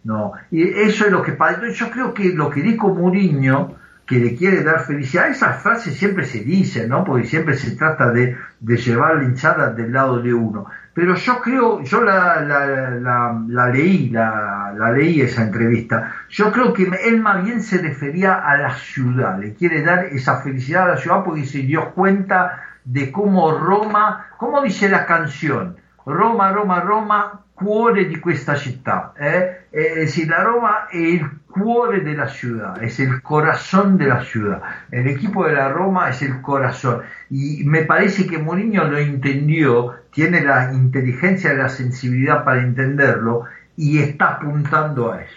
[0.04, 1.36] No, y eso es lo que.
[1.74, 3.78] Yo creo que lo que dijo Mourinho,
[4.12, 7.03] que le quiere dar felicidad, esa frase siempre se dice, ¿no?
[7.03, 10.66] Porque siempre se trata de, de llevar la hinchada del lado de uno.
[10.92, 16.12] Pero yo creo, yo la, la, leí, la, la, leí esa entrevista.
[16.29, 20.42] Yo creo que él más bien se refería a la ciudad, le quiere dar esa
[20.42, 25.77] felicidad a la ciudad porque se dio cuenta de cómo Roma, como dice la canción,
[26.05, 29.12] Roma, Roma, Roma, cuore di questa città.
[29.18, 29.66] Eh?
[29.70, 34.25] Es decir, la Roma es el cuore de la ciudad, es el corazón de la
[34.25, 34.61] ciudad.
[34.90, 37.03] El equipo de la Roma es el corazón.
[37.31, 43.44] Y me parece que Mourinho lo entendió, tiene la inteligencia y la sensibilidad para entenderlo
[43.77, 45.37] y está apuntando a eso.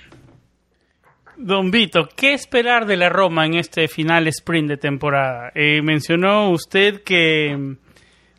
[1.37, 5.51] Don Vito, ¿qué esperar de la Roma en este final sprint de temporada?
[5.53, 7.75] Eh, mencionó usted que,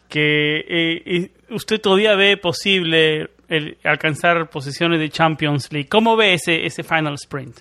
[0.09, 5.89] que eh, usted todavía ve posible el alcanzar posiciones de Champions League.
[5.89, 7.61] ¿Cómo ve ese, ese final sprint?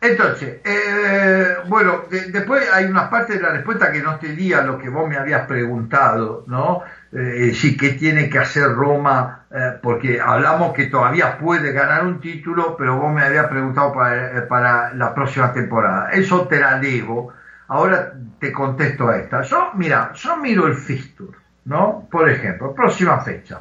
[0.00, 4.62] Entonces, eh, bueno, después hay una parte de la respuesta que no te di a
[4.62, 6.82] lo que vos me habías preguntado, ¿no?
[7.12, 9.46] Eh, sí, ¿qué tiene que hacer Roma?
[9.50, 14.46] Eh, porque hablamos que todavía puede ganar un título, pero vos me habías preguntado para,
[14.46, 16.10] para la próxima temporada.
[16.12, 17.32] Eso te la digo.
[17.66, 19.42] Ahora te contesto a esta.
[19.42, 22.06] Yo, mira, yo miro el fixture, ¿no?
[22.08, 23.60] Por ejemplo, próxima fecha.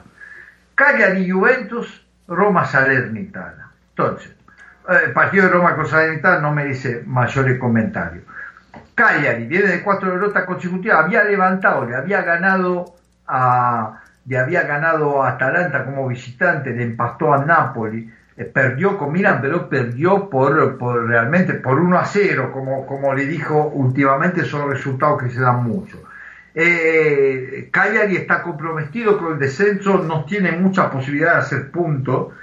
[0.78, 3.72] Cagliari Juventus, Roma Salernitana.
[3.90, 4.32] Entonces,
[4.88, 8.24] el eh, partido de Roma con Salernitana no merece mayores comentarios.
[8.94, 12.94] Cagliari viene de cuatro derrotas consecutivas, había levantado, le había ganado
[13.28, 19.12] a, le había ganado a Atalanta como visitante, le empastó a Napoli, eh, perdió con
[19.12, 24.70] Milan, pero perdió por, realmente por 1 a 0, como, como le dijo últimamente, son
[24.70, 26.07] resultados que se dan mucho.
[26.60, 32.34] Eh, Cagliari está comprometido con el descenso, no tiene mucha posibilidad de hacer puntos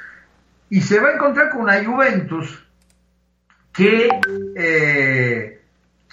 [0.71, 2.65] y se va a encontrar con una Juventus
[3.73, 4.09] que
[4.55, 5.63] eh,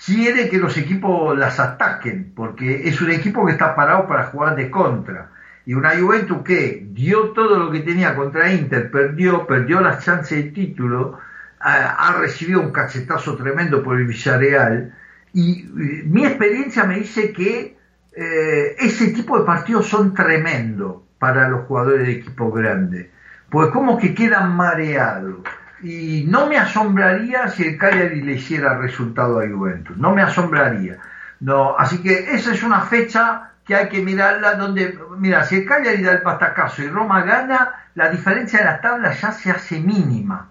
[0.04, 4.56] quiere que los equipos las ataquen, porque es un equipo que está parado para jugar
[4.56, 5.30] de contra.
[5.68, 10.44] Y una Juventus que dio todo lo que tenía contra Inter, perdió, perdió las chances
[10.44, 11.20] de título,
[11.60, 14.92] ha recibido un cachetazo tremendo por el Villarreal
[15.32, 15.66] y
[16.06, 17.80] mi experiencia me dice que
[18.14, 23.08] eh, ese tipo de partidos son tremendos para los jugadores de equipos grandes,
[23.50, 25.38] pues como que quedan mareados.
[25.84, 31.00] Y no me asombraría si el Cagliari le hiciera resultado a Juventus, no me asombraría.
[31.40, 35.66] No, así que esa es una fecha que hay que mirarla donde, mira, si el
[35.66, 39.80] Cagliari da el patacazo y Roma gana, la diferencia de la tabla ya se hace
[39.80, 40.50] mínima,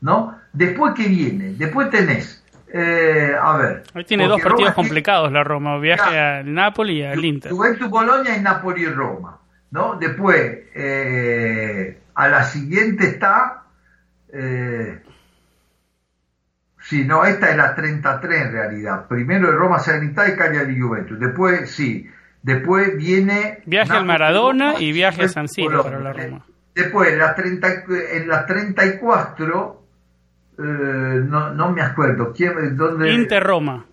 [0.00, 0.38] ¿no?
[0.52, 2.39] Después que viene, después tenés
[2.72, 3.82] eh, a ver.
[3.94, 7.52] Hoy tiene dos partidos complicados la Roma, viaje al Napoli y al Inter.
[7.52, 9.40] Juventus Bolonia y Napoli y Roma,
[9.70, 9.96] ¿no?
[9.96, 10.40] Después,
[10.74, 13.64] eh, a la siguiente está...
[14.32, 15.02] Eh,
[16.80, 19.08] sí, no, esta es la 33 en realidad.
[19.08, 21.18] Primero es Roma Sanità y Cagliari y Juventus.
[21.18, 22.08] Después, sí,
[22.42, 23.62] después viene...
[23.66, 26.46] Viaje al Maradona y viaje a San Siro para la Roma.
[26.72, 27.68] Después, en la, 30,
[28.12, 29.79] en la 34 eh,
[30.64, 32.32] no, no, me acuerdo.
[32.34, 33.12] ¿quién, dónde?
[33.12, 33.86] Inter Roma.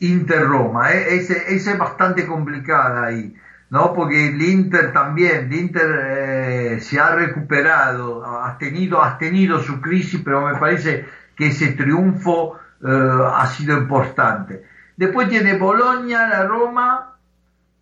[0.00, 3.34] Inter Roma, eh, ese, ese, es bastante complicada ahí,
[3.70, 3.94] ¿no?
[3.94, 9.80] Porque el Inter también, el Inter eh, se ha recuperado, ha tenido, ha tenido su
[9.80, 14.62] crisis, pero me parece que ese triunfo ha sido importante.
[14.96, 17.16] Después tiene Bolonia, la Roma,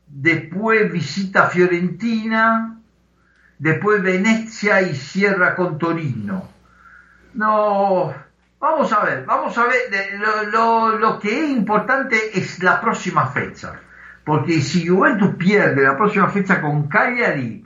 [0.07, 2.79] después visita Fiorentina,
[3.59, 6.53] después Venecia y cierra con Torino.
[7.35, 8.14] No,
[8.61, 10.18] vamos a ver, vamos a ver,
[10.53, 13.72] lo, lo, que es importante es la próxima fecha,
[14.24, 17.64] porque si Juventus pierde la próxima fecha con Cagliari,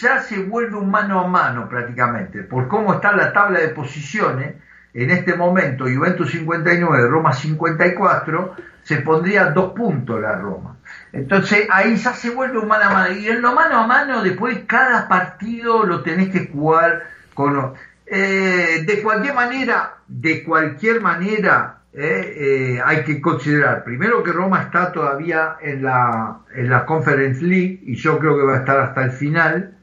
[0.00, 4.56] ya se vuelve un mano a mano prácticamente, por cómo está la tabla de posiciones,
[4.94, 10.76] en este momento Juventus 59, Roma 54, se pondría dos puntos la Roma.
[11.12, 13.14] Entonces ahí ya se vuelve un mano a mano.
[13.14, 17.02] Y en lo mano a mano, después cada partido lo tenés que jugar
[17.34, 17.74] con...
[18.06, 22.34] Eh, de cualquier manera, de cualquier manera, eh,
[22.76, 27.80] eh, hay que considerar primero que Roma está todavía en la, en la Conference League
[27.84, 29.78] y yo creo que va a estar hasta el final.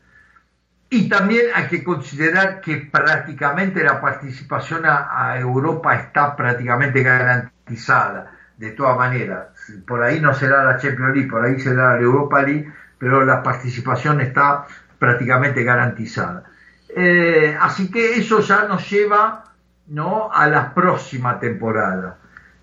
[0.89, 8.71] Y también hay que considerar que prácticamente la participación a, Europa está prácticamente garantizada, de
[8.71, 9.47] todas maneras.
[9.87, 13.41] Por ahí no será la Champions League, por ahí será la Europa League, pero la
[13.41, 14.67] participación está
[14.99, 16.50] prácticamente garantizada.
[16.95, 19.45] Eh, así que eso ya nos lleva
[19.87, 20.31] ¿no?
[20.31, 22.17] a la próxima temporada.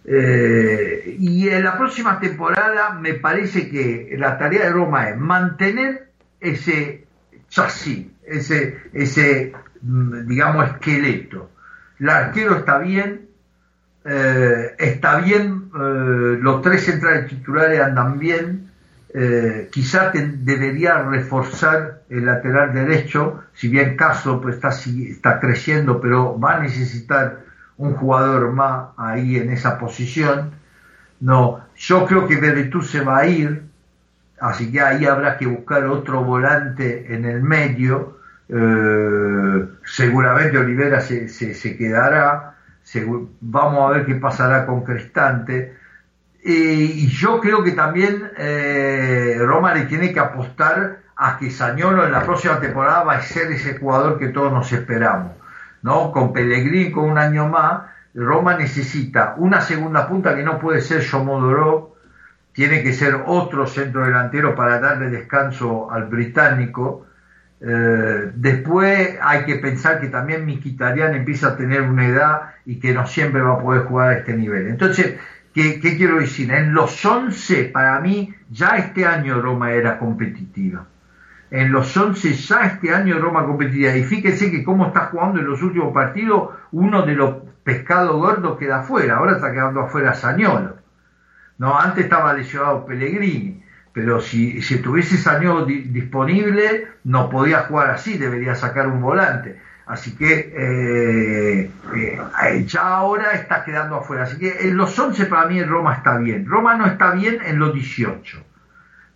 [0.04, 6.08] Eh, y en la próxima temporada me parece que la tarea de Roma es mantener
[6.40, 7.06] ese
[7.48, 9.52] chasis, ese, ese
[9.82, 11.50] mm, digamos, esqueleto.
[11.98, 13.28] El arquero está bien,
[14.04, 18.67] eh, está bien, los tres centrales titulares andan bien,
[19.20, 26.38] eh, quizá debería reforzar el lateral derecho, si bien Caso pues, está, está creciendo, pero
[26.38, 27.40] va a necesitar
[27.78, 30.52] un jugador más ahí en esa posición.
[31.18, 33.64] No, yo creo que Beretú se va a ir,
[34.40, 38.18] así que ahí habrá que buscar otro volante en el medio.
[38.48, 42.54] Eh, seguramente Olivera se, se, quedará.
[43.40, 45.77] vamos a ver qué pasará con Crestante
[46.50, 52.12] y yo creo que también eh, Roma le tiene que apostar a que Sañolo en
[52.12, 55.32] la próxima temporada va a ser ese jugador que todos nos esperamos.
[55.82, 56.12] ¿no?
[56.12, 57.82] Con Pellegrini, con un año más,
[58.14, 61.96] Roma necesita una segunda punta que no puede ser Shomodoro,
[62.52, 67.06] tiene que ser otro centro delantero para darle descanso al británico.
[67.60, 72.94] Eh, después hay que pensar que también Miquitarian empieza a tener una edad y que
[72.94, 74.68] no siempre va a poder jugar a este nivel.
[74.68, 75.18] Entonces,
[75.58, 76.52] ¿Qué, quiero decir?
[76.52, 80.86] En los 11, para mí, ya este año Roma era competitiva.
[81.50, 83.96] En los 11 ya este año Roma competitiva.
[83.96, 88.56] Y fíjese que cómo está jugando en los últimos partidos, uno de los pescados gordos
[88.56, 89.16] queda afuera.
[89.16, 90.76] Ahora está quedando afuera Sañolo.
[91.58, 93.64] No, antes estaba lesionado Pellegrini.
[93.92, 99.60] Pero si, si tuviese Sañolo disponible, no podía jugar así, debería sacar un volante.
[99.88, 104.24] Así que eh, eh, ya ahora está quedando afuera.
[104.24, 106.44] Así que en los 11 para mí Roma está bien.
[106.46, 108.38] Roma no está bien en los 18.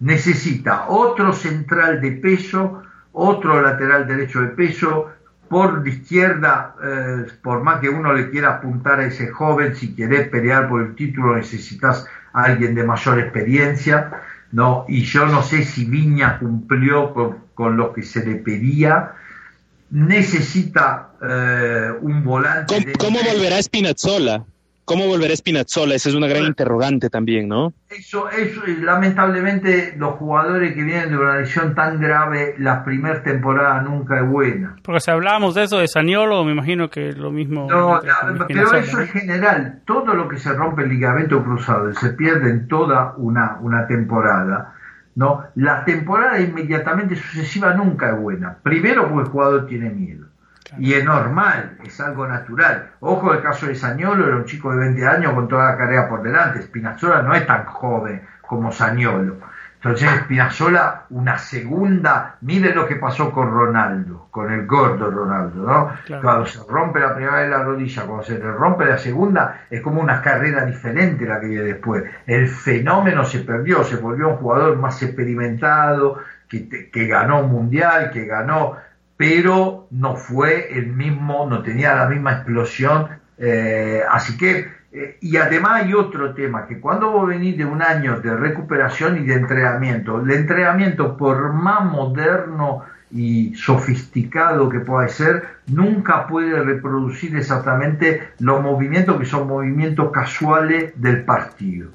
[0.01, 5.11] Necesita otro central de peso, otro lateral derecho de peso.
[5.47, 9.95] Por la izquierda, eh, por más que uno le quiera apuntar a ese joven, si
[9.95, 14.11] quiere pelear por el título necesitas a alguien de mayor experiencia.
[14.53, 14.87] ¿no?
[14.89, 17.13] Y yo no sé si Viña cumplió
[17.55, 19.17] con lo que se le pedía
[19.93, 22.93] necesita eh, un volante.
[22.99, 24.45] ¿Cómo, volverá Spinazzola?
[24.87, 25.95] ¿Cómo volverá Spinazzola?
[25.95, 27.75] Esa es una gran interrogante también, ¿no?
[27.91, 33.83] Eso, eso, lamentablemente los jugadores que vienen de una lesión tan grave, la primera temporada
[33.83, 34.77] nunca es buena.
[34.83, 37.69] Porque si hablábamos de eso de Saniolo, me imagino que lo mismo.
[37.71, 38.01] No,
[38.49, 39.83] pero eso es general.
[39.85, 44.75] Todo lo que se rompe el ligamento cruzado se pierde en toda una, una temporada.
[45.15, 45.45] ¿No?
[45.55, 48.57] La temporada inmediatamente sucesiva nunca es buena.
[48.63, 50.27] Primero porque el jugador tiene miedo.
[50.79, 52.93] Y es normal, es algo natural.
[53.01, 56.09] Ojo, el caso de Sañolo era un chico de 20 años con toda la carrera
[56.09, 56.63] por delante.
[56.63, 59.37] Spinazzola no es tan joven como Sañolo.
[59.85, 66.21] Entonces Spinazzola, una segunda, mire lo que pasó con Ronaldo, con el gordo Ronaldo, ¿no?
[66.21, 69.81] Cuando se rompe la primera de la rodilla, cuando se le rompe la segunda, es
[69.81, 72.05] como una carrera diferente la que viene después.
[72.27, 76.19] El fenómeno se perdió, se volvió un jugador más experimentado,
[76.49, 78.77] que, que ganó un mundial, que ganó
[79.23, 83.09] pero no fue el mismo, no tenía la misma explosión.
[83.39, 87.81] Eh, así que, eh, y además hay otro tema, que cuando vos venís de un
[87.81, 95.09] año de recuperación y de entrenamiento, el entrenamiento, por más moderno y sofisticado que pueda
[95.09, 101.91] ser, nunca puede reproducir exactamente los movimientos que son movimientos casuales del partido.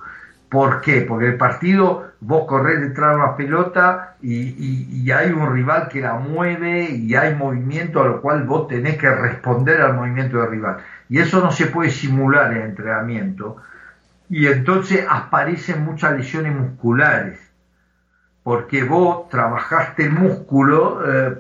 [0.50, 1.02] ¿Por qué?
[1.02, 6.16] Porque el partido, vos corres detrás de una pelota y, hay un rival que la
[6.16, 10.78] mueve y hay movimiento a lo cual vos tenés que responder al movimiento del rival.
[11.10, 13.58] Y eso no se puede simular en entrenamiento.
[14.30, 17.40] Y entonces aparecen muchas lesiones musculares.
[18.44, 21.38] Porque vos trabajaste el músculo, eh,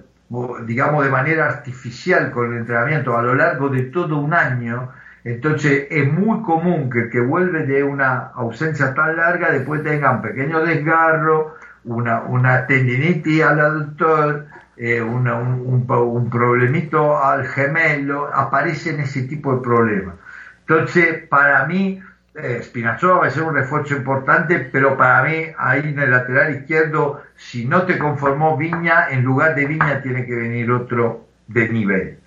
[0.66, 4.92] digamos, de manera artificial con el entrenamiento a lo largo de todo un año
[5.24, 10.12] entonces es muy común que el que vuelve de una ausencia tan larga después tenga
[10.12, 14.46] un pequeño desgarro, una, una tendinitis al aductor,
[14.78, 20.16] eh, un, un, problemito al gemelo, aparecen ese tipo de problemas.
[20.62, 22.02] Entonces, para mí,
[22.36, 26.56] eh, Spinazzola va a ser un refuerzo importante, pero para mí, ahí en el lateral
[26.56, 31.70] izquierdo, si no te conformó Viña, en lugar de Viña tiene que venir otro de
[31.70, 32.20] nivel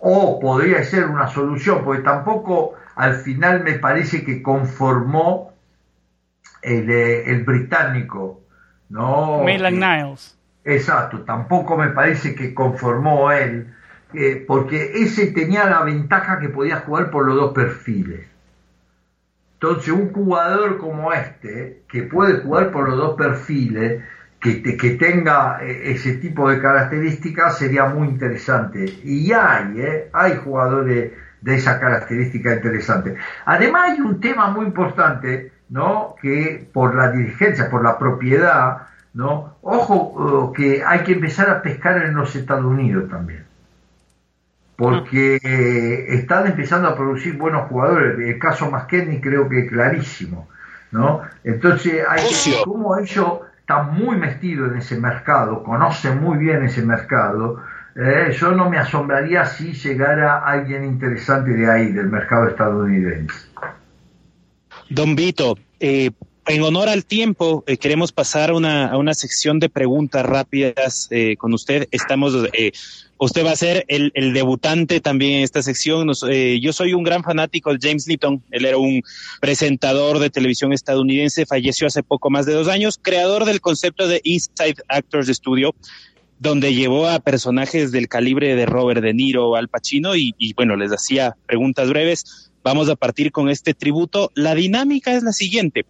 [0.00, 5.52] o podría ser una solución, porque tampoco al final me parece que conformó
[6.62, 8.40] el, eh, británico,
[8.88, 9.44] ¿no?
[9.44, 10.38] Niles.
[10.64, 13.72] Exacto, tampoco me parece que conformó él,
[14.12, 18.26] eh, porque ese tenía la ventaja que podía jugar por los dos perfiles.
[19.54, 24.02] Entonces, un jugador como este, que puede jugar por los dos perfiles,
[24.40, 28.84] que, que, tenga eh, ese tipo de características sería muy interesante.
[29.04, 30.10] Y hay, ¿eh?
[30.12, 33.16] hay jugadores de esa característica interesante.
[33.44, 36.14] Además hay un tema muy importante, ¿no?
[36.20, 39.56] Que por la dirigencia, por la propiedad, ¿no?
[39.62, 43.44] Ojo que hay que empezar a pescar en los Estados Unidos también.
[44.76, 45.38] Porque
[46.08, 48.18] están empezando a producir buenos jugadores.
[48.20, 50.48] El caso Maskenny creo que es clarísimo,
[50.92, 51.22] ¿no?
[51.42, 56.80] Entonces hay que, como ellos está muy metido en ese mercado, conoce muy bien ese
[56.80, 57.62] mercado.
[57.94, 63.34] Eh, yo no me asombraría si llegara alguien interesante de ahí, del mercado estadounidense.
[64.88, 66.12] Don Vito, eh,
[66.46, 71.52] en honor al tiempo, eh, queremos pasar una, a una sección de preguntas rápidas con
[71.52, 71.88] usted.
[71.90, 72.32] Estamos
[73.20, 76.10] Usted va a ser el, debutante también en esta sección.
[76.30, 78.44] Eh, yo soy un gran fanático de James Litton.
[78.52, 79.02] Él era un
[79.40, 84.20] presentador de televisión estadounidense, falleció hace poco más de dos años, creador del concepto de
[84.22, 85.74] Inside Actors Studio,
[86.38, 90.76] donde llevó a personajes del calibre de Robert De Niro, Al Pacino, y, y bueno,
[90.76, 92.52] les hacía preguntas breves.
[92.62, 94.30] Vamos a partir con este tributo.
[94.34, 95.86] La dinámica es la siguiente.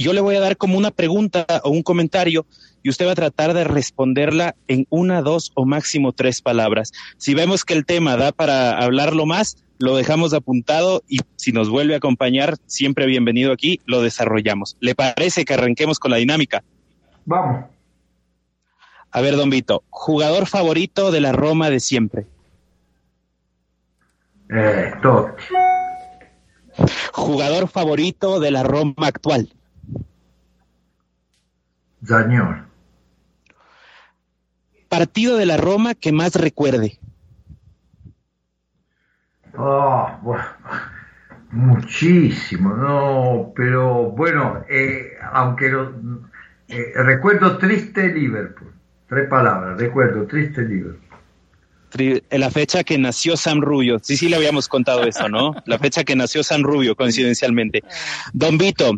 [0.00, 2.46] Yo le voy a dar como una pregunta o un comentario
[2.82, 6.92] y usted va a tratar de responderla en una, dos o máximo tres palabras.
[7.18, 11.68] Si vemos que el tema da para hablarlo más, lo dejamos apuntado y si nos
[11.68, 14.78] vuelve a acompañar, siempre bienvenido aquí, lo desarrollamos.
[14.80, 16.64] ¿Le parece que arranquemos con la dinámica?
[17.26, 17.66] Vamos.
[19.10, 22.26] A ver, don Vito, jugador favorito de la Roma de siempre.
[24.48, 24.92] Eh,
[27.12, 29.52] Jugador favorito de la Roma actual.
[32.04, 32.70] Señor
[34.90, 36.98] partido de la Roma que más recuerde.
[39.56, 40.36] Oh,
[41.52, 45.72] muchísimo, no, pero bueno, eh, aunque
[46.68, 48.72] eh, recuerdo triste Liverpool,
[49.08, 51.10] tres palabras, recuerdo triste Liverpool.
[52.30, 55.54] La fecha que nació San Rubio, sí, sí le habíamos contado eso, ¿no?
[55.66, 57.82] La fecha que nació San Rubio, coincidencialmente.
[58.32, 58.92] Don Vito,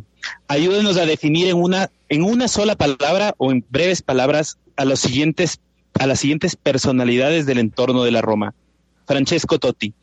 [0.47, 5.01] ayúdenos a definir en una, en una sola palabra o en breves palabras a los
[5.01, 5.61] siguientes
[5.99, 8.55] a las siguientes personalidades del entorno de la Roma.
[9.07, 9.95] Francesco Totti.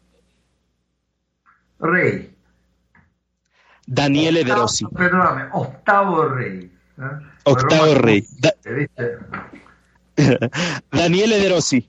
[1.79, 2.33] Rey.
[3.85, 4.85] Daniele De Rossi.
[4.85, 6.71] Perdóname, octavo rey.
[6.97, 7.03] ¿eh?
[7.43, 8.25] Octavo rey.
[8.39, 8.55] Da-.
[10.91, 11.87] Daniele De Rossi.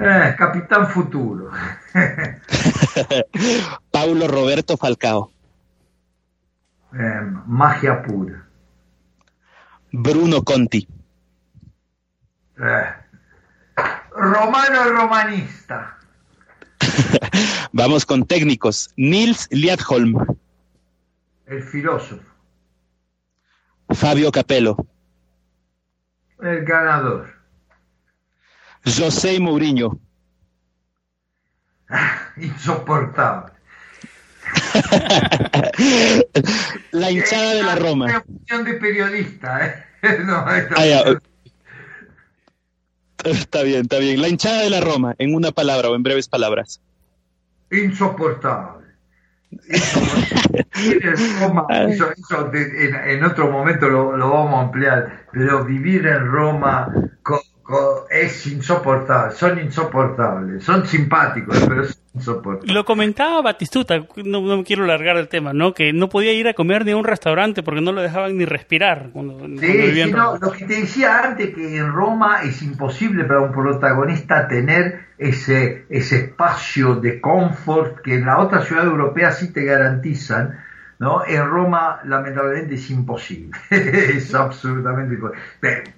[0.00, 1.50] Eh, capitán futuro.
[3.92, 5.33] Paulo Roberto Falcao.
[6.96, 8.46] Eh, magia pura.
[9.90, 10.86] Bruno Conti.
[12.56, 12.94] Eh,
[14.14, 15.98] romano romanista.
[17.72, 18.90] Vamos con técnicos.
[18.96, 20.24] Nils Liadholm.
[21.46, 22.22] El filósofo.
[23.90, 24.76] Fabio Capello.
[26.40, 27.34] El ganador.
[28.84, 29.98] José Mourinho.
[32.36, 33.53] Insoportable.
[36.92, 38.06] La hinchada de la Roma.
[38.06, 39.84] Una opinión de periodista, ¿eh?
[40.24, 41.02] No, esto- Ah, ya.
[43.24, 44.20] Está bien, está bien.
[44.20, 46.80] La hinchada de la Roma, en una palabra o en breves palabras.
[47.70, 48.84] insoportable.
[51.88, 56.92] Eso, eso en, en otro momento lo, lo vamos a ampliar, pero vivir en Roma
[57.22, 57.42] co- co-
[58.10, 62.72] es insoportable, son insoportables, son simpáticos, pero es insoportable.
[62.72, 65.72] Lo comentaba Batistuta, no, no me quiero largar del tema, ¿no?
[65.72, 68.44] Que no podía ir a comer ni a un restaurante porque no lo dejaban ni
[68.44, 73.52] respirar cuando, Sí, lo que te decía antes, que en Roma es imposible para un
[73.52, 79.64] protagonista tener ese, ese espacio de confort que en la otra ciudad europea sí te
[79.64, 80.63] garantizan,
[80.98, 81.24] ¿no?
[81.26, 83.58] En Roma, lamentablemente, es imposible.
[83.70, 85.42] es absolutamente imposible.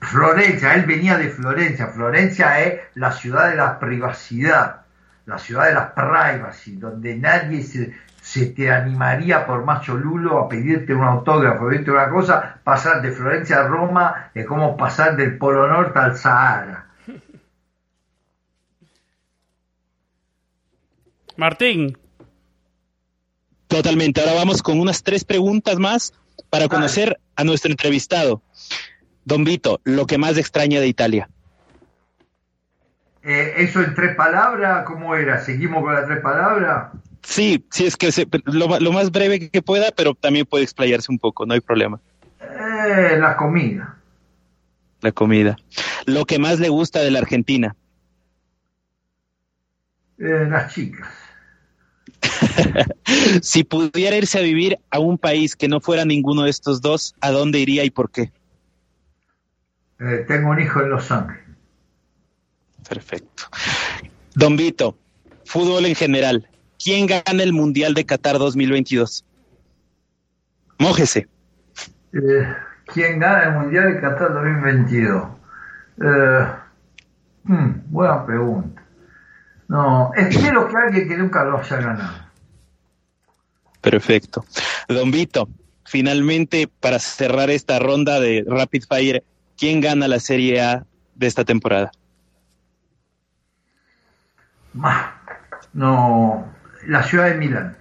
[0.01, 1.88] Florencia, él venía de Florencia.
[1.88, 4.82] Florencia es la ciudad de la privacidad,
[5.26, 10.49] la ciudad de la privacy, donde nadie se, se te animaría por más cholulo a
[10.49, 15.38] pedirte un autógrafo, pedirte una cosa, pasar de Florencia a Roma es como pasar del
[15.38, 16.86] Polo Norte al Sahara.
[21.36, 21.97] Martín,
[23.69, 24.21] Totalmente.
[24.21, 26.12] Ahora vamos con unas tres preguntas más
[26.51, 28.43] para conocer a nuestro entrevistado.
[29.25, 31.29] Don Vito, lo que más extraña de Italia.
[33.25, 35.41] Eh, eso en tres palabras, ¿cómo era?
[35.41, 36.93] ¿Seguimos con las tres palabras?
[37.25, 41.11] Sí, sí, es que se- lo, lo más breve que pueda, pero también puede explayarse
[41.11, 42.01] un poco, no hay problema.
[42.41, 43.97] Eh, la comida.
[45.01, 45.57] La comida.
[46.07, 47.75] Lo que más le gusta de la Argentina.
[50.19, 51.09] Eh, las chicas.
[53.43, 57.14] Si pudiera irse a vivir a un país que no fuera ninguno de estos dos,
[57.20, 58.33] ¿a dónde iría y por qué?
[60.01, 61.45] Eh, tengo un hijo en Los Ángeles.
[62.89, 63.45] Perfecto.
[64.35, 64.97] Don Vito,
[65.45, 66.49] fútbol en general.
[66.83, 69.24] ¿Quién gana el Mundial de Qatar 2022?
[70.79, 71.29] Mójese.
[72.12, 72.55] Eh,
[72.93, 75.29] ¿Quién gana el Mundial de Qatar 2022?
[76.03, 76.47] Eh,
[77.45, 78.86] hmm, buena pregunta.
[79.69, 82.27] No, espero que alguien que nunca lo haya ganado.
[83.81, 84.45] Perfecto.
[84.89, 85.49] Don Vito,
[85.85, 89.25] finalmente, para cerrar esta ronda de Rapid Fire,
[89.57, 91.91] ¿quién gana la Serie A de esta temporada?
[95.73, 96.53] No,
[96.87, 97.77] la ciudad de Milán.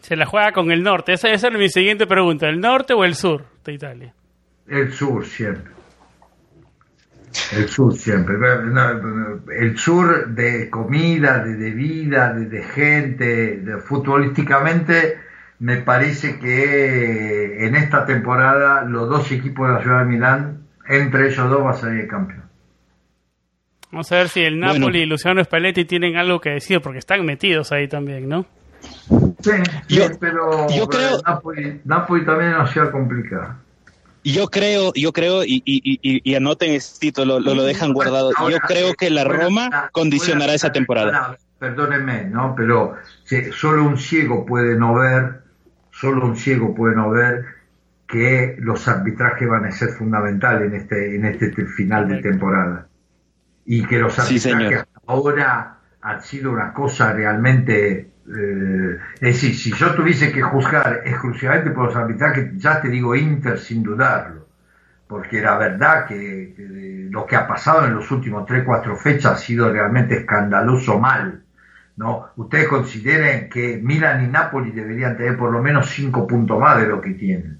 [0.00, 1.12] se la juega con el norte.
[1.12, 2.48] Esa, esa es mi siguiente pregunta.
[2.48, 4.14] ¿El norte o el sur de Italia?
[4.66, 5.77] El sur siempre.
[7.56, 8.36] El sur siempre.
[8.38, 15.18] No, El sur de comida, de, de vida, de, de gente, de, futbolísticamente,
[15.60, 20.58] me parece que en esta temporada los dos equipos de la ciudad de Milán,
[20.88, 22.42] entre ellos dos va a salir el campeón.
[23.90, 24.74] Vamos a ver si el Bueno.
[24.74, 28.44] Napoli y Luciano Spalletti tienen algo que decir, porque están metidos ahí también, ¿no?
[29.40, 29.50] Sí,
[29.88, 33.56] sí, Yo- pero yo pero creo- Napoli, Napoli también es una ciudad complicada.
[34.24, 38.30] Yo creo, yo creo, y, y, y- y anoten este título, lo, lo dejan guardado.
[38.50, 41.36] Yo creo que la Roma buena- condicionará buena- esa temporada.
[41.58, 42.54] Perdónenme, ¿no?
[42.56, 42.94] Pero
[43.24, 45.40] si solo un ciego puede no ver,
[45.90, 47.44] solo un ciego puede no ver
[48.06, 52.88] que los arbitrajes van a ser fundamentales en este, en este te- final de temporada.
[53.66, 58.10] Y que los Sí, arbitrajes hasta ahora han sido una cosa realmente...
[58.36, 63.14] eh, es decir, si yo tuviese que juzgar exclusivamente por los arbitrajes, ya te digo
[63.14, 64.48] Inter sin dudarlo
[65.08, 69.32] porque la verdad que, que lo que ha pasado en los últimos 3, 4 fechas
[69.32, 71.42] ha sido realmente escandaloso mal.
[71.96, 72.28] ¿no?
[72.36, 76.86] Ustedes consideren que Milan y Napoli deberían tener por lo menos 5 puntos más de
[76.86, 77.58] lo que tienen.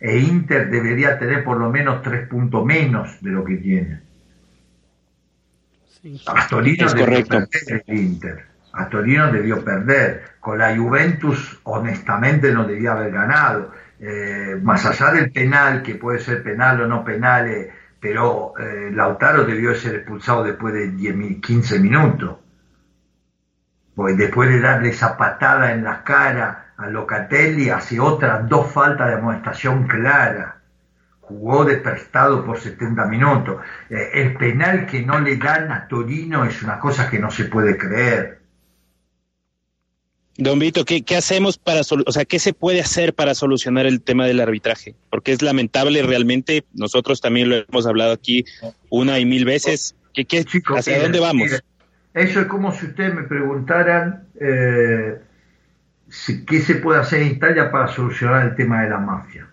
[0.00, 4.00] E Inter debería tener por lo menos 3 puntos menos de lo que tiene.
[6.00, 6.22] Sí.
[6.24, 7.38] Es correcto.
[7.50, 8.44] perder el Inter.
[8.76, 10.22] Astorino debió perder.
[10.40, 13.72] Con la Juventus, honestamente, no debía haber ganado.
[13.98, 18.90] Eh, más allá del penal, que puede ser penal o no penal, eh, pero eh,
[18.92, 22.36] Lautaro debió ser expulsado después de 10 mi- 15 minutos.
[23.94, 29.08] pues después de darle esa patada en la cara a Locatelli, hace otras dos faltas
[29.08, 30.56] de amonestación clara.
[31.22, 33.62] Jugó de prestado por 70 minutos.
[33.88, 37.76] El penal que no le dan a Torino es una cosa que no se puede
[37.78, 38.40] creer.
[40.38, 44.26] Don Vito, ¿qué, hacemos para, o sea, qué se puede hacer para solucionar el tema
[44.26, 44.94] del arbitraje?
[45.10, 48.44] Porque es lamentable realmente, nosotros también lo hemos hablado aquí
[48.90, 49.96] una y mil veces.
[50.12, 50.44] ¿Qué, qué,
[50.76, 51.62] ¿Hacia dónde vamos?
[52.14, 55.18] eso es como si ustedes me preguntaran eh,
[56.46, 59.48] qué se puede hacer en Italia para solucionar el tema de la mafia.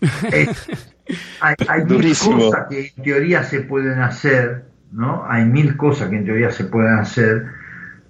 [1.40, 5.24] hay, hay mil cosas que en teoría se pueden hacer, ¿no?
[5.28, 7.61] Hay mil cosas que en teoría se pueden hacer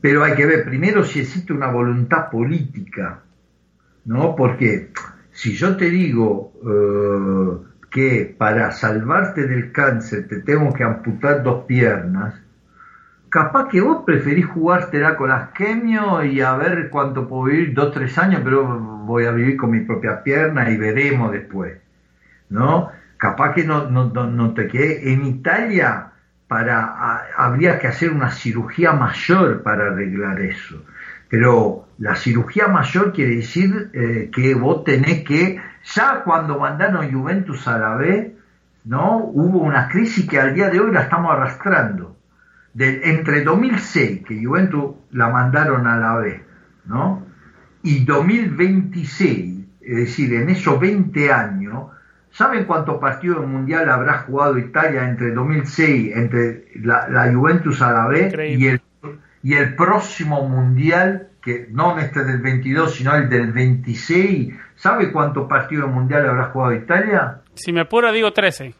[0.02, 3.20] pero hay que ver primero si existe una voluntad política,
[4.04, 4.34] ¿no?
[4.34, 4.90] Porque
[5.30, 11.66] si yo te digo eh, que para salvarte del cáncer te tengo que amputar dos
[11.66, 12.34] piernas,
[13.28, 17.94] capaz que vos preferís jugártela con las quimio y a ver cuánto puedo vivir, dos,
[17.94, 21.78] tres años, pero voy a vivir con mi propia pierna y veremos después,
[22.50, 22.90] ¿no?
[23.18, 25.12] Capaz que no, no, no te quede.
[25.12, 26.11] En Italia
[27.36, 30.84] habría que hacer una cirugía mayor para arreglar eso.
[31.28, 35.60] Pero la cirugía mayor quiere decir eh, que vos tenés que,
[35.94, 38.36] ya cuando mandaron Juventus a la B,
[38.84, 39.18] ¿no?
[39.18, 42.16] Hubo una crisis que al día de hoy la estamos arrastrando.
[42.78, 46.44] Entre 2006, que Juventus la mandaron a la B,
[46.86, 47.26] ¿no?
[47.82, 51.84] Y 2026, es decir, en esos 20 años,
[52.32, 58.06] ¿Saben cuántos partidos del Mundial habrá jugado Italia entre 2006, entre la, Juventus a la
[58.06, 58.80] B y el,
[59.42, 64.54] y el próximo Mundial, que no este del 22, sino el del 26?
[64.76, 67.42] ¿Sabe cuántos partidos del Mundial habrá jugado Italia?
[67.54, 68.74] Si me apuro, digo 13.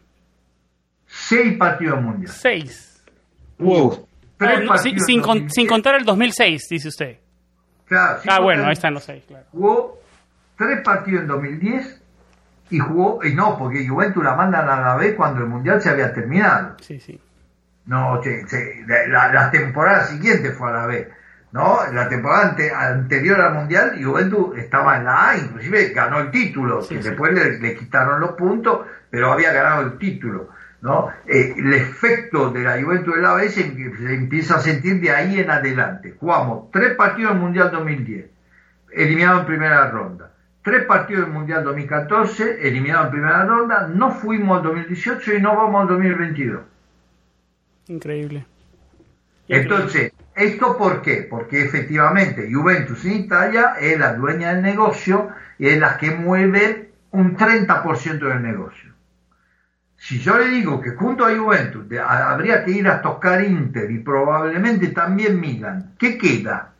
[1.05, 2.33] Seis partidos Mundial.
[2.33, 3.05] Seis.
[3.59, 4.09] Wow.
[4.41, 5.21] Ah, sin,
[5.69, 7.19] contar el 2006, dice usted.
[7.85, 9.45] Claro, ah, bueno, ahí están los seis, claro.
[9.53, 10.01] Jugó
[10.57, 12.02] tres partidos en 2010
[12.73, 15.91] y jugó, y no, porque Juventus la mandan a la B cuando el Mundial se
[15.91, 16.77] había terminado.
[16.81, 17.21] Sí, sí.
[17.85, 18.19] No,
[19.09, 21.11] la, temporada siguiente fue a la B.
[21.53, 21.81] ¿no?
[21.93, 26.97] La temporada anterior al Mundial, Juventus estaba en la A, inclusive ganó el título, que
[26.97, 30.49] después le, quitaron los puntos, pero había ganado el título.
[30.81, 31.11] ¿no?
[31.27, 35.11] Eh, el efecto de la Juventus en la B se, se, empieza a sentir de
[35.11, 36.17] ahí en adelante.
[36.19, 38.31] Jugamos tres partidos del Mundial 2010,
[38.93, 40.32] eliminado en primera ronda
[40.63, 45.57] tres partidos del Mundial 2014, eliminados en primera ronda, no fuimos al 2018 y no
[45.57, 46.61] vamos al 2022.
[47.89, 48.47] Increíble.
[49.49, 51.27] Entonces, ¿esto por qué?
[51.29, 56.93] Porque efectivamente Juventus en Italia es la dueña del negocio y es la que mueve
[57.11, 58.93] un 30% del negocio.
[59.97, 63.99] Si yo le digo que junto a Juventus habría que ir a tocar Inter y
[63.99, 66.72] probablemente también Milan, ¿qué queda?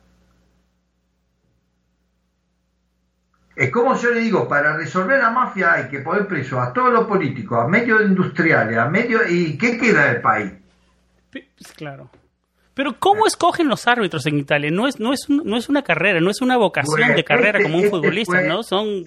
[3.55, 6.91] Es como yo le digo, para resolver la mafia hay que poner preso a todos
[6.91, 9.29] los políticos, a medios industriales, a medios...
[9.29, 10.53] ¿Y qué queda del país?
[11.77, 12.09] Claro.
[12.73, 14.71] Pero ¿cómo escogen los árbitros en Italia?
[14.71, 17.63] No es, no es, no es una carrera, no es una vocación de carrera este,
[17.63, 18.63] como un este futbolista, ¿no?
[18.63, 19.03] Son...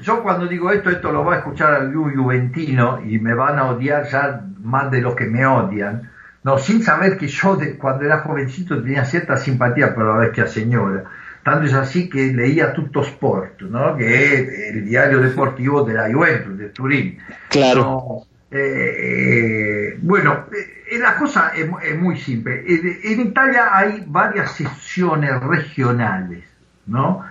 [0.00, 3.70] Yo, cuando digo esto, esto lo va a escuchar al Juventino y me van a
[3.70, 6.10] odiar ya más de los que me odian,
[6.42, 11.04] no, sin saber que yo cuando era jovencito tenía cierta simpatía por la bestia señora
[11.42, 13.96] tanto es así que leía Tutto Sport, ¿no?
[13.96, 17.18] que es el diario deportivo de la Juventus, de Turín.
[17.48, 18.26] Claro.
[18.50, 22.64] Eh, eh, bueno, eh, la cosa es, muy simple.
[22.66, 26.44] En Italia hay varias secciones regionales,
[26.86, 27.24] ¿no?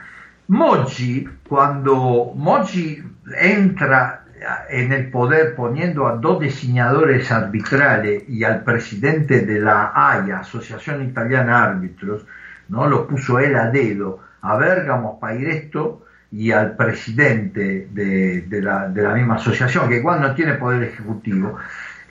[0.47, 3.03] Moggi, cuando Moggi
[3.37, 4.23] entra
[4.69, 11.03] en el poder poniendo a dos diseñadores arbitrales y al presidente de la AIA, Asociación
[11.03, 12.25] Italiana Árbitros,
[12.69, 12.87] ¿no?
[12.87, 19.89] Lo puso él a dedo a Bergamo Pairesto y al presidente de, la, misma asociación,
[19.89, 21.57] que igual no tiene poder ejecutivo.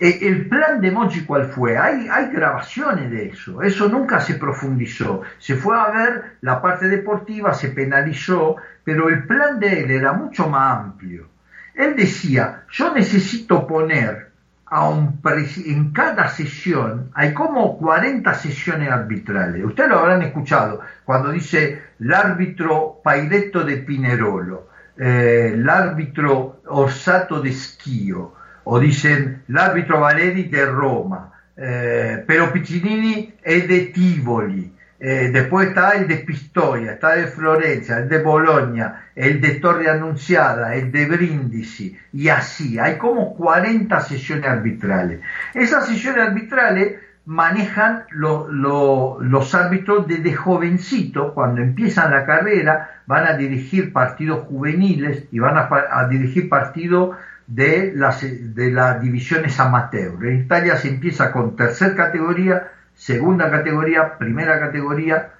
[0.00, 1.78] Eh, el plan de Mochi, ¿cuál fue?
[1.78, 5.22] Hay, hay grabaciones de eso, eso nunca se profundizó.
[5.38, 10.12] Se fue a ver la parte deportiva, se penalizó, pero el plan de él era
[10.12, 11.28] mucho más amplio.
[11.74, 14.27] Él decía, yo necesito poner
[14.70, 19.64] a un en cada sesión hay como 40 sesiones arbitrales.
[19.64, 27.52] Ustedes lo habrán escuchado cuando dice el árbitro Pairetto de Pinerolo, eh, árbitro Orsato de
[27.52, 34.74] Schio, o dicen el árbitro Valeri de Roma, eh, pero Piccinini es de Tivoli.
[35.00, 39.88] Eh, después está el de Pistoia, está de Florencia, el de Bologna, el de Torre
[39.88, 42.78] Anunciada, el de Brindisi, y así.
[42.78, 45.20] Hay como 40 sesiones arbitrales.
[45.54, 46.96] Esas sesiones arbitrales
[47.28, 55.38] manejan los árbitros desde jovencito, cuando empiezan la carrera, van a dirigir partidos juveniles y
[55.38, 60.24] van a, dirigir partidos de las, de las divisiones amateur.
[60.24, 65.30] En Italia se empieza con tercera categoría, segunda categoría, primera categoría,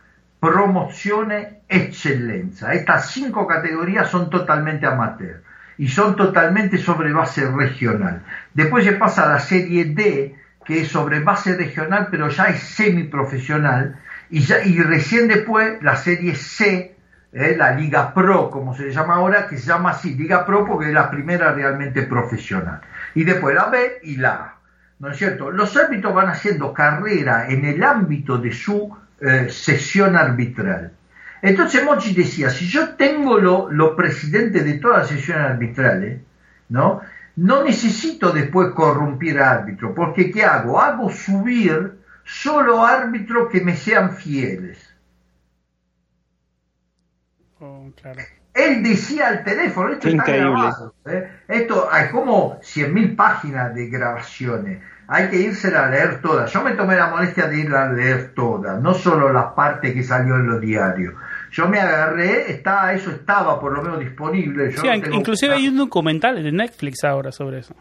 [0.41, 2.73] promociones, excelencia.
[2.73, 5.43] Estas cinco categorías son totalmente amateur
[5.77, 8.23] y son totalmente sobre base regional.
[8.55, 12.61] Después se pasa a la serie D, que es sobre base regional, pero ya es
[12.61, 13.99] semiprofesional,
[14.31, 16.97] y, ya, y recién después la serie C,
[17.33, 20.89] eh, la Liga Pro, como se llama ahora, que se llama así, Liga Pro porque
[20.89, 22.81] es la primera realmente profesional.
[23.15, 24.58] Y después la B y la A.
[24.99, 25.51] ¿No es cierto?
[25.51, 30.93] Los árbitros van haciendo carrera en el ámbito de su eh, sesión arbitral.
[31.41, 36.21] Entonces Mochi decía, si yo tengo los lo presidentes de todas las sesiones arbitrales,
[36.69, 37.01] ¿no?
[37.39, 40.81] no necesito después corrompir a árbitro, porque ¿qué hago?
[40.81, 44.79] Hago subir solo árbitros que me sean fieles.
[47.61, 47.93] Oh,
[48.59, 50.95] Él decía al teléfono, esto está grabado.
[51.07, 51.31] ¿eh?
[51.47, 54.83] Esto hay como 100.000 páginas de grabaciones.
[55.07, 56.53] Hay que irse a leer todas.
[56.53, 60.03] Yo me tomé la molestia de ir a leer todas, no solo la parte que
[60.03, 61.15] salió en los diarios.
[61.53, 64.73] Yo me agarré, está, eso estaba por lo menos disponible.
[64.73, 67.75] sí, inclusive hay un documental de Netflix ahora sobre eso.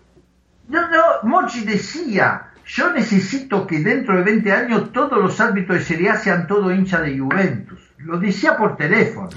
[0.69, 5.83] No, no, Mochi decía, yo necesito que dentro de 20 años todos los árbitros de
[5.83, 7.79] Serie A sean todos hinchas de Juventus.
[7.97, 9.29] Lo decía por teléfono.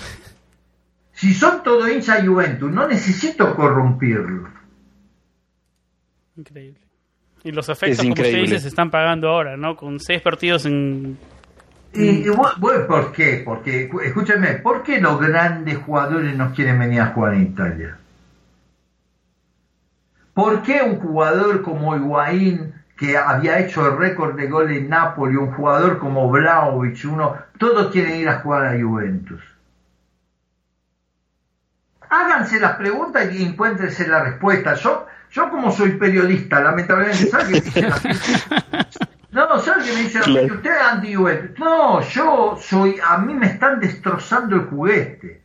[1.21, 4.49] Si son todos hinchas de Juventus, no necesito corrompirlo.
[6.35, 6.81] Increíble.
[7.45, 9.77] Y los efectos, como usted dice, se están pagando ahora, ¿no?
[9.77, 11.19] Con seis partidos en
[11.93, 13.43] y, bueno, ¿por qué?
[13.45, 17.99] Porque, escúcheme, ¿por qué los grandes jugadores no quieren venir a jugar en Italia?
[20.33, 25.37] ¿Por qué un jugador como Higuaín, que había hecho el récord de gol en Napoli,
[25.37, 29.43] un jugador como Vlaovic, uno, todos quieren ir a jugar a Juventus?
[32.11, 34.75] Háganse las preguntas y encuéntrense la respuesta.
[34.75, 37.63] Yo, yo como soy periodista, lamentablemente, ¿sabes
[39.31, 40.19] No, ¿sabes qué me dice?
[40.19, 41.15] Usted es anti
[41.59, 45.41] No, yo soy, a mí me están destrozando el juguete.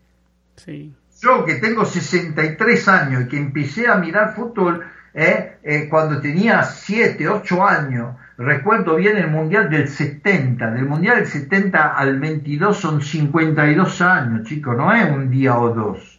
[0.55, 0.91] Sí.
[1.22, 6.63] Yo que tengo 63 años y que empecé a mirar fútbol eh, eh, cuando tenía
[6.63, 12.78] 7, 8 años, recuerdo bien el Mundial del 70, del Mundial del 70 al 22
[12.78, 16.14] son 52 años, chicos, no es un día o dos.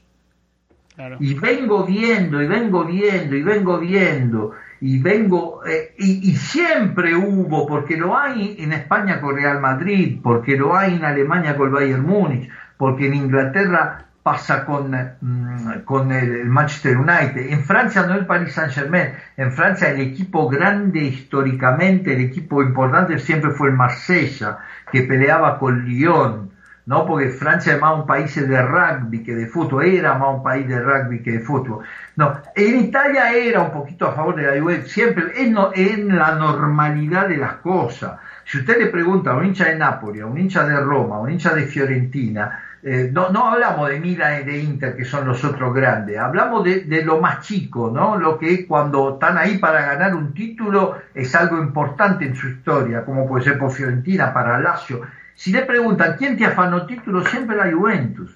[1.20, 7.66] Y vengo viendo, y vengo viendo, y vengo viendo y vengo, eh, y, siempre hubo,
[7.66, 11.74] porque lo hay en España con Real Madrid, porque lo hay en Alemania con el
[11.74, 18.14] Bayern Múnich, porque en Inglaterra pasa con, mm, con el Manchester United, en Francia no
[18.14, 23.68] el Paris Saint Germain, en Francia el equipo grande históricamente, el equipo importante siempre fue
[23.68, 24.58] el Marsella,
[24.90, 26.50] que peleaba con Lyon,
[26.86, 27.04] ¿no?
[27.04, 30.66] Porque Francia es más un país de rugby que de fútbol, era más un país
[30.68, 31.84] de rugby que de fútbol.
[32.14, 36.36] No, en Italia era un poquito a favor de la Juventus, siempre en, en la
[36.36, 38.18] normalidad de las cosas.
[38.44, 41.20] Si usted le pregunta a un hincha de Nápoles, a un hincha de Roma, a
[41.20, 45.26] un hincha de Fiorentina, eh, no, no hablamos de Milan y de Inter, que son
[45.26, 48.16] los otros grandes, hablamos de, de, lo más chico, ¿no?
[48.16, 53.04] Lo que cuando están ahí para ganar un título es algo importante en su historia,
[53.04, 55.00] como puede ser por Fiorentina, para Lazio.
[55.36, 58.34] Si le preguntan quién te afanó título, siempre la Juventus.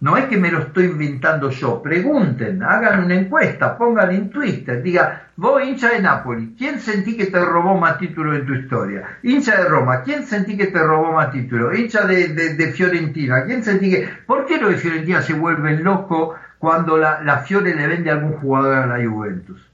[0.00, 1.82] No es que me lo estoy inventando yo.
[1.82, 7.26] Pregunten, hagan una encuesta, pongan en Twitter, diga, vos hincha de Napoli, ¿quién sentí que
[7.26, 9.18] te robó más títulos en tu historia?
[9.22, 11.78] Hincha de Roma, ¿quién sentí que te robó más títulos?
[11.78, 14.08] Hincha de, Fiorentina, ¿quién sentí que...
[14.26, 18.14] ¿Por qué los de Fiorentina se vuelven locos cuando la, la Fiore le vende a
[18.14, 19.70] algún jugador a la Juventus?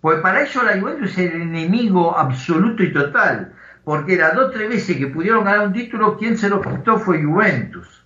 [0.00, 3.53] Pues para ellos la Juventus es el enemigo absoluto y total
[3.84, 7.22] porque las dos tres veces que pudieron ganar un título, quien se lo quitó fue
[7.22, 8.04] Juventus.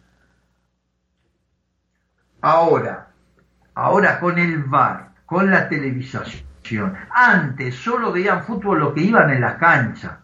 [2.41, 3.09] Ahora,
[3.75, 9.41] ahora con el VAR, con la televisación, antes solo veían fútbol lo que iban en
[9.41, 10.21] la cancha.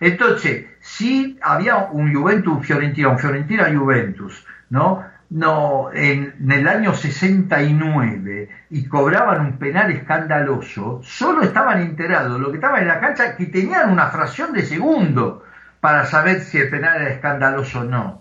[0.00, 5.04] Entonces, si había un Juventus Fiorentina, un Fiorentina Juventus, ¿no?
[5.30, 12.58] No, en, el año 69 y cobraban un penal escandaloso, solo estaban enterados, lo que
[12.58, 15.44] estaban en la cancha, que tenían una fracción de segundo
[15.80, 18.20] para saber si el penal era escandaloso o no.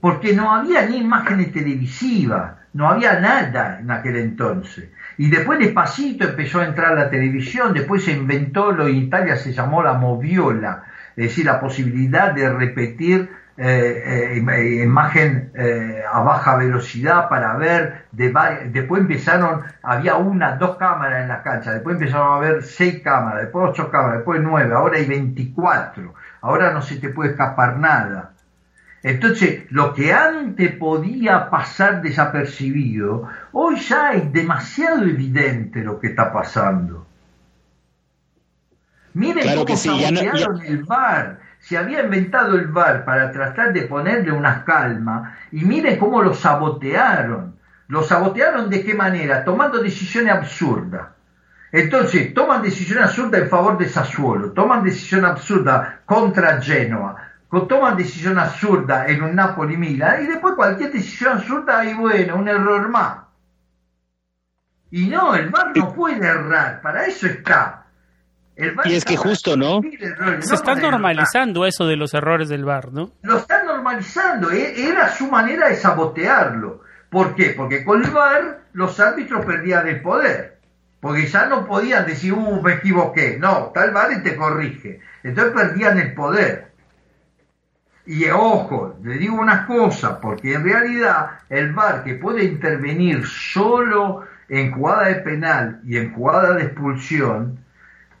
[0.00, 4.90] Porque no había ni imágenes televisivas, no había nada en aquel entonces.
[5.18, 9.52] Y después despacito empezó a entrar la televisión, después se inventó lo en Italia se
[9.52, 10.84] llamó la moviola,
[11.14, 18.06] es decir, la posibilidad de repetir eh, eh, imagen eh, a baja velocidad para ver,
[18.10, 23.42] después empezaron, había una, dos cámaras en la cancha, después empezaron a haber seis cámaras,
[23.42, 28.32] después ocho cámaras, después nueve, ahora hay 24, ahora no se te puede escapar nada.
[29.02, 36.32] Entonces, lo que antes podía pasar desapercibido, hoy ya es demasiado evidente lo que está
[36.32, 37.06] pasando.
[39.14, 44.64] Miren cómo que el bar se había inventado el VAR para tratar de ponerle una
[44.64, 47.54] calma y miren cómo lo sabotearon.
[47.86, 49.44] Lo sabotearon de qué manera?
[49.44, 51.06] Tomando decisiones absurdas.
[51.70, 57.16] Entonces, toman decisiones absurdas en favor de Sassuolo, toman decisión absurda contra Genoa,
[57.68, 62.88] toman decisión absurda en un Napoli-Milan y después cualquier decisión absurda, y bueno, un error
[62.88, 63.18] más.
[64.90, 67.81] Y no, el VAR no puede errar, para eso está
[68.56, 69.80] y es que justo, ¿no?
[70.40, 73.12] Se está normalizando eso de los errores del bar, ¿no?
[73.22, 76.82] Lo están normalizando, e-, era su manera de sabotearlo.
[77.08, 77.54] ¿Por qué?
[77.56, 80.58] Porque con el bar los árbitros perdían el poder.
[81.00, 83.36] Porque ya no podían decir, uh, me equivoqué.
[83.38, 85.00] No, tal bar y te corrige.
[85.22, 86.72] Entonces perdían el poder.
[88.04, 94.26] Y ojo, le digo una cosa, porque en realidad el VAR que puede intervenir solo
[94.48, 97.61] en jugada de penal y en jugada de expulsión,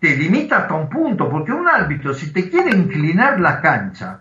[0.02, 4.18] te limita hasta un punto, porque un árbitro, si te quiere inclinar la cancha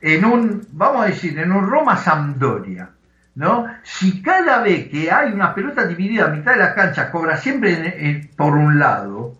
[0.00, 2.90] en un, vamos a decir, en un Roma-Sampdoria,
[3.36, 3.68] ¿no?
[3.84, 8.28] Si cada vez que hay una pelota dividida a mitad de la cancha cobra siempre
[8.36, 9.38] por un lado,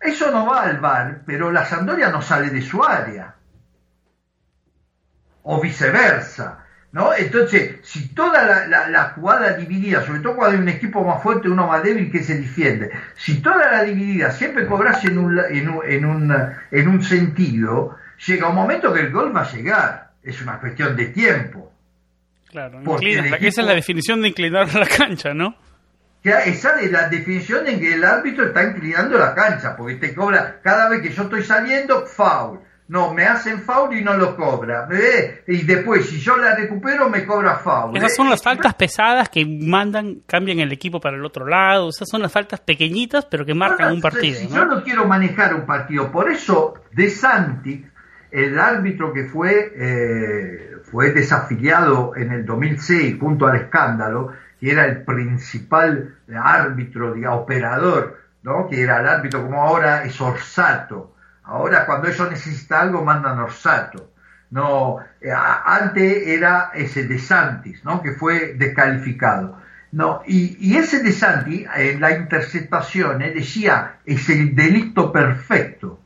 [0.00, 3.34] eso no va al bar, pero la Sampdoria no sale de su área.
[5.42, 6.59] O viceversa.
[6.92, 7.14] ¿No?
[7.14, 11.50] Entonces, si toda la, jugada dividida, sobre todo cuando hay un equipo más fuerte y
[11.50, 15.68] uno más débil que se defiende, si toda la dividida siempre cobrase en un, en
[15.68, 16.36] un, en un,
[16.70, 20.10] en un sentido, llega un momento que el gol va a llegar.
[20.22, 21.72] Es una cuestión de tiempo.
[22.48, 22.80] Claro,
[23.40, 25.54] esa es la definición de inclinar la cancha, ¿no?
[26.22, 30.60] esa es la definición en que el árbitro está inclinando la cancha, porque te cobra
[30.62, 32.60] cada vez que yo estoy saliendo, foul
[32.90, 34.88] no, me hacen foul y no lo cobra.
[35.46, 37.96] Y después, si yo la recupero, me cobra foul.
[37.96, 41.88] Esas son las faltas pesadas que mandan, cambian el equipo para el otro lado.
[41.88, 44.40] Esas son las faltas pequeñitas, pero que marcan un partido.
[44.52, 46.10] Yo no quiero manejar un partido.
[46.10, 47.86] Por eso, De Santi,
[48.32, 54.86] el árbitro que fue, eh, fue desafiliado en el 2006 junto al escándalo, que era
[54.86, 58.68] el principal árbitro, digamos, operador, ¿no?
[58.68, 61.14] que era el árbitro como ahora es Orsato
[61.50, 64.12] Ahora cuando ellos necesitan algo mandan Orsato.
[64.50, 68.02] No, eh, antes era ese de Santis, ¿no?
[68.02, 69.58] que fue descalificado.
[69.92, 75.98] No, y, ese de Santi, en la interceptación, decía, es el delito perfecto.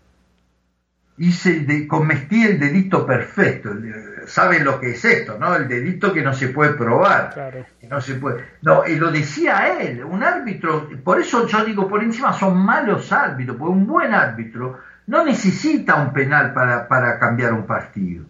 [1.18, 3.70] Hice de, cometí el delito perfecto.
[4.26, 5.54] Saben lo que es esto, ¿no?
[5.54, 7.66] El delito que no se puede probar.
[7.88, 8.44] no se puede.
[8.62, 13.12] No, y lo decía él, un árbitro, por eso yo digo, por encima son malos
[13.12, 18.24] árbitros, porque un buen árbitro no necesita un penal para, para cambiar un partido.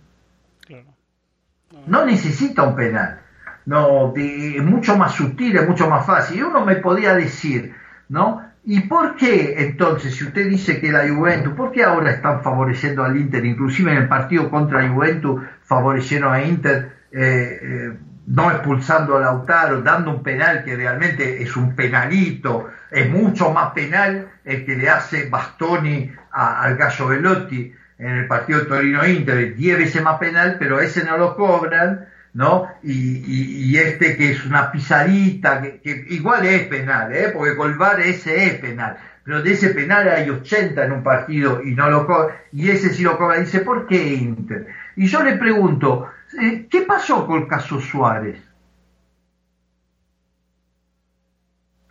[1.87, 2.07] No.
[2.07, 3.21] necesita un penal.
[3.67, 6.39] No, es mucho más sutil, es mucho más fácil.
[6.39, 7.75] Y uno me podía decir,
[8.09, 8.43] ¿no?
[8.65, 13.05] ¿Y por qué entonces, si usted dice que la Juventus, por qué ahora están favoreciendo
[13.05, 16.93] al Inter, inclusive en el partido contra Juventus, favorecieron a Inter?
[17.13, 23.11] Eh, eh, no expulsando a Lautaro, dando un penal que realmente es un penalito, es
[23.11, 29.55] mucho más penal el que le hace Bastoni al Gallo Velotti en el partido Torino-Inter,
[29.55, 32.69] 10 veces más penal, pero ese no lo cobran, ¿no?
[32.83, 37.31] Y, este que es una pisadita, que, igual es penal, ¿eh?
[37.33, 41.75] porque Colvar ese es penal, pero de ese penal hay 80 en un partido y
[41.75, 44.67] no lo cobra, y ese sí lo cobra, dice, ¿por qué Inter?
[44.97, 46.11] Y yo le pregunto,
[46.41, 48.39] eh, ¿qué pasó con el caso Suárez?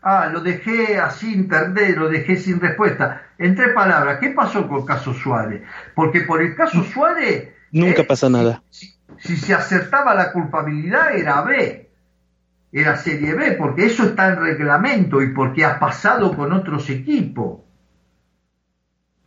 [0.06, 3.22] Ah, lo dejé así internet, lo dejé sin respuesta.
[3.38, 5.64] En tres palabras, ¿qué pasó con el caso Suárez?
[5.95, 7.54] Porque por el caso Suárez...
[7.72, 8.62] Nunca eh, pasa nada.
[8.70, 11.89] Si, si, se acertaba la culpabilidad era B,
[12.74, 17.62] era Serie B, porque eso está en reglamento y porque ha pasado con otros equipos.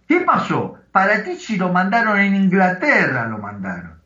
[0.07, 0.77] ¿Qué pasó?
[0.93, 3.97] Para si lo mandaron en Inglaterra, lo mandaron.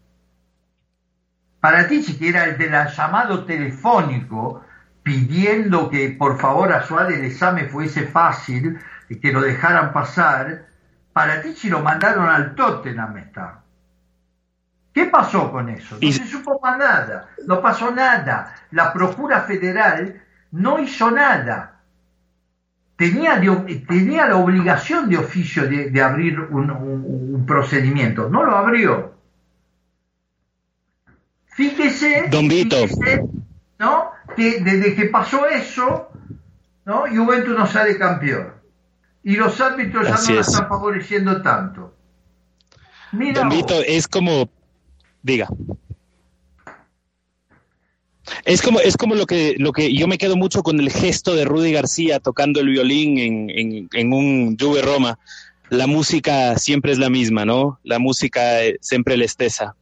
[1.61, 4.65] Paratici, que era el del llamado telefónico,
[5.11, 10.67] pidiendo que por favor a Suárez el examen fuese fácil y que lo dejaran pasar,
[11.13, 13.61] Paratici lo mandaron al Tottenham está.
[14.95, 15.99] ¿Qué pasó con eso?
[16.01, 18.55] No se supo más nada, no pasó nada.
[18.71, 21.81] La Procura Federal no hizo nada.
[22.95, 23.41] Tenía,
[23.89, 29.15] tenía la obligación de oficio de, abrir un procedimiento, no lo abrió.
[31.47, 32.77] Fíjese, Don Vito.
[32.77, 33.23] fíjese,
[33.81, 34.10] ¿no?
[34.37, 36.09] Que desde que pasó eso,
[36.85, 37.05] ¿no?
[37.09, 38.55] Juventus no sale campeón.
[39.23, 40.49] Y los árbitros ya Así no la es.
[40.49, 41.95] están favoreciendo tanto.
[43.13, 43.57] Mira, Don vos.
[43.59, 44.49] Vito, es como,
[45.23, 45.49] diga.
[48.45, 51.35] Es como, es como lo que, lo que yo me quedo mucho con el gesto
[51.35, 55.19] de Rudy García tocando el violín en, en, en un Juve Roma.
[55.69, 57.79] La música siempre es la misma, ¿no?
[57.83, 59.75] La música eh, siempre la estesa.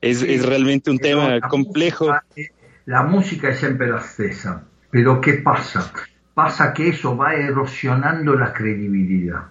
[0.00, 2.14] Es, Sí, es realmente un tema complejo.
[2.36, 2.50] eh,
[2.86, 5.92] La música es siempre la stessa, pero ¿qué pasa?
[6.34, 9.46] Pasa que eso va erosionando la credibilidad.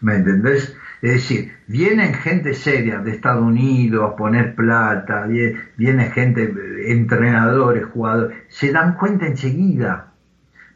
[0.00, 0.76] ¿Me entendés?
[1.02, 6.92] Es decir, vienen gente seria de Estados Unidos a poner plata, vie- viene gente, eh,
[6.92, 10.12] entrenadores, jugadores, se dan cuenta enseguida.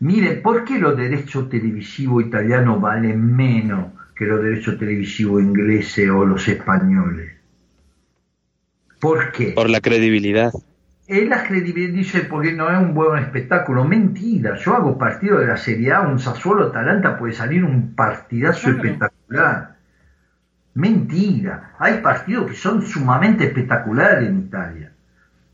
[0.01, 6.25] Mire, ¿por qué los derechos televisivos italianos valen menos que los derechos televisivos ingleses o
[6.25, 7.33] los españoles?
[9.01, 9.53] ¿Por qué?
[9.53, 10.53] Por la credibilidad.
[11.07, 13.85] Él la credibilidad dice porque no es un buen espectáculo.
[13.85, 18.61] Mentira, yo hago partido de la Serie A, un Sassuolo Atalanta puede salir un partidazo
[18.71, 18.77] Claro.
[18.77, 19.77] espectacular.
[20.75, 24.93] Mentira, hay partidos que son sumamente espectaculares en Italia.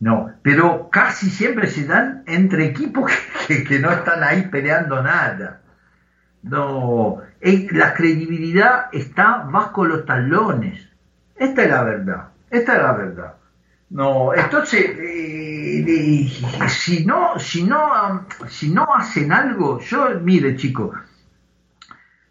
[0.01, 3.11] No, pero casi siempre se dan entre equipos
[3.49, 5.61] que, que no están ahí peleando nada.
[6.43, 10.89] No, eh, la credibilidad está bajo los talones.
[11.35, 13.35] Esta es la verdad, esta es la verdad.
[13.91, 16.29] No, entonces, eh,
[16.69, 20.95] si no, si no, si no hacen algo, yo, mire, chicos,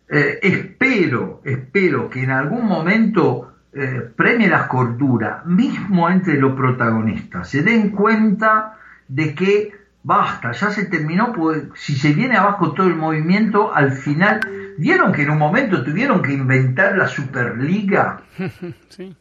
[0.08, 7.50] eh, espero, espero que en algún momento eh, premie la cordura, mismo entre los protagonistas,
[7.50, 8.78] se den cuenta
[9.08, 13.94] de que basta, ya se terminó, pues si se viene abajo todo el movimiento, al
[13.94, 14.42] final,
[14.78, 18.22] vieron que en un momento tuvieron que inventar la Superliga.
[18.90, 19.16] Sí.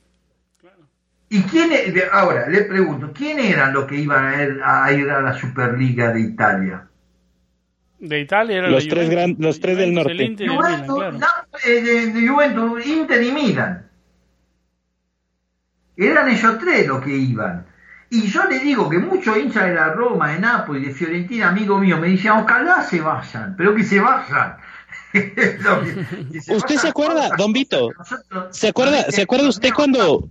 [1.28, 1.70] ¿Y quién
[2.12, 6.12] ahora le pregunto, quién eran los que iban a ir a, ir a la Superliga
[6.12, 6.86] de Italia?
[7.98, 10.12] De Italia era Los tres gran- los tres del norte.
[10.12, 11.18] el Inter y el Milan, Juventus, claro.
[11.18, 13.86] na- eh, de, de Juventus, Inter y Milan.
[15.96, 17.66] Eran ellos tres los que iban.
[18.10, 21.78] Y yo le digo que muchos hinchas de la Roma, de Nápoles, de Fiorentina, amigo
[21.78, 24.56] mío, me decían, ojalá se vayan, pero que se vayan.
[25.60, 27.88] Lo que- que se ¿Usted vayan se acuerda, don Vito?
[27.98, 30.28] nosotros- ¿Se acuerda, ¿se acuerda usted cuando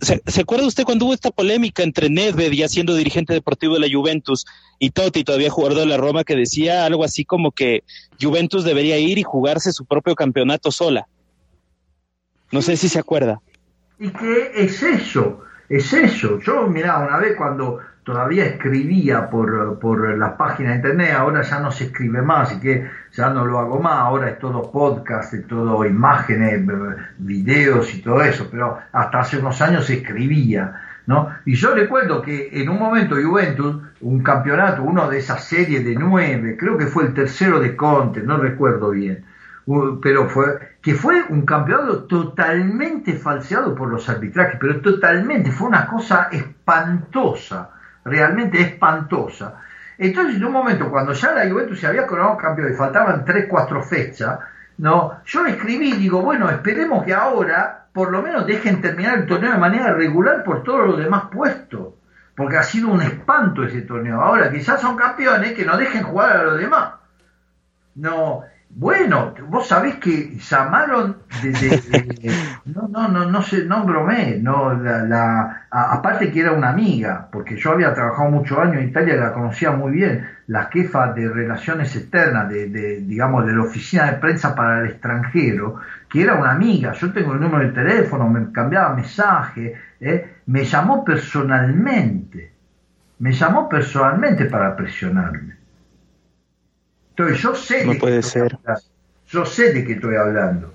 [0.00, 3.88] se, acuerda usted cuando hubo esta polémica entre Nedved ya siendo dirigente deportivo de la
[3.92, 4.44] Juventus
[4.78, 7.82] y Totti todavía jugador de la Roma que decía algo así como que
[8.20, 11.06] Juventus debería ir y jugarse su propio campeonato sola?
[12.52, 13.40] No sé si se acuerda.
[13.98, 15.40] ¿Y qué es eso?
[15.68, 16.38] Es eso.
[16.40, 21.58] Yo, mirá, una vez cuando todavía escribía por, por la página de internet, ahora ya
[21.58, 25.32] no se escribe más, así que ya no lo hago más, ahora es todo podcast,
[25.32, 26.62] es todo imágenes,
[27.18, 31.30] videos y todo eso, pero hasta hace unos años se escribía, ¿no?
[31.46, 35.94] Y yo recuerdo que en un momento Juventus, un campeonato, uno de esas series de
[35.94, 39.24] nueve, creo que fue el tercero de Conte, no recuerdo bien,
[40.02, 45.86] pero fue que fue un campeonato totalmente falseado por los arbitrajes, pero totalmente, fue una
[45.86, 47.70] cosa espantosa,
[48.04, 49.54] realmente espantosa.
[49.96, 53.46] Entonces, en un momento, cuando ya la Juventus se había coronado campeón y faltaban 3,
[53.48, 54.38] 4 fechas,
[54.78, 59.18] no, yo le escribí y digo, bueno, esperemos que ahora por lo menos dejen terminar
[59.18, 61.94] el torneo de manera regular por todos los demás puestos,
[62.34, 64.20] porque ha sido un espanto ese torneo.
[64.20, 66.94] Ahora ya son campeones, que no dejen jugar a los demás.
[67.94, 71.80] No, bueno, vos sabés que llamaron desde
[72.64, 76.70] no no no no sé no bromé no la, la- a- aparte que era una
[76.70, 80.64] amiga porque yo había trabajado muchos años en Italia y la conocía muy bien la
[80.66, 85.76] jefa de relaciones externas de, de, digamos de la oficina de prensa para el extranjero
[86.08, 90.36] que era una amiga yo tengo el número de teléfono me cambiaba mensaje ¿eh?
[90.46, 92.52] me llamó personalmente
[93.20, 95.54] me llamó personalmente para presionarme
[97.16, 98.54] entonces yo sé No de qué puede estoy ser.
[98.56, 98.82] hablando.
[99.30, 100.72] Yo sé de qué estoy hablando.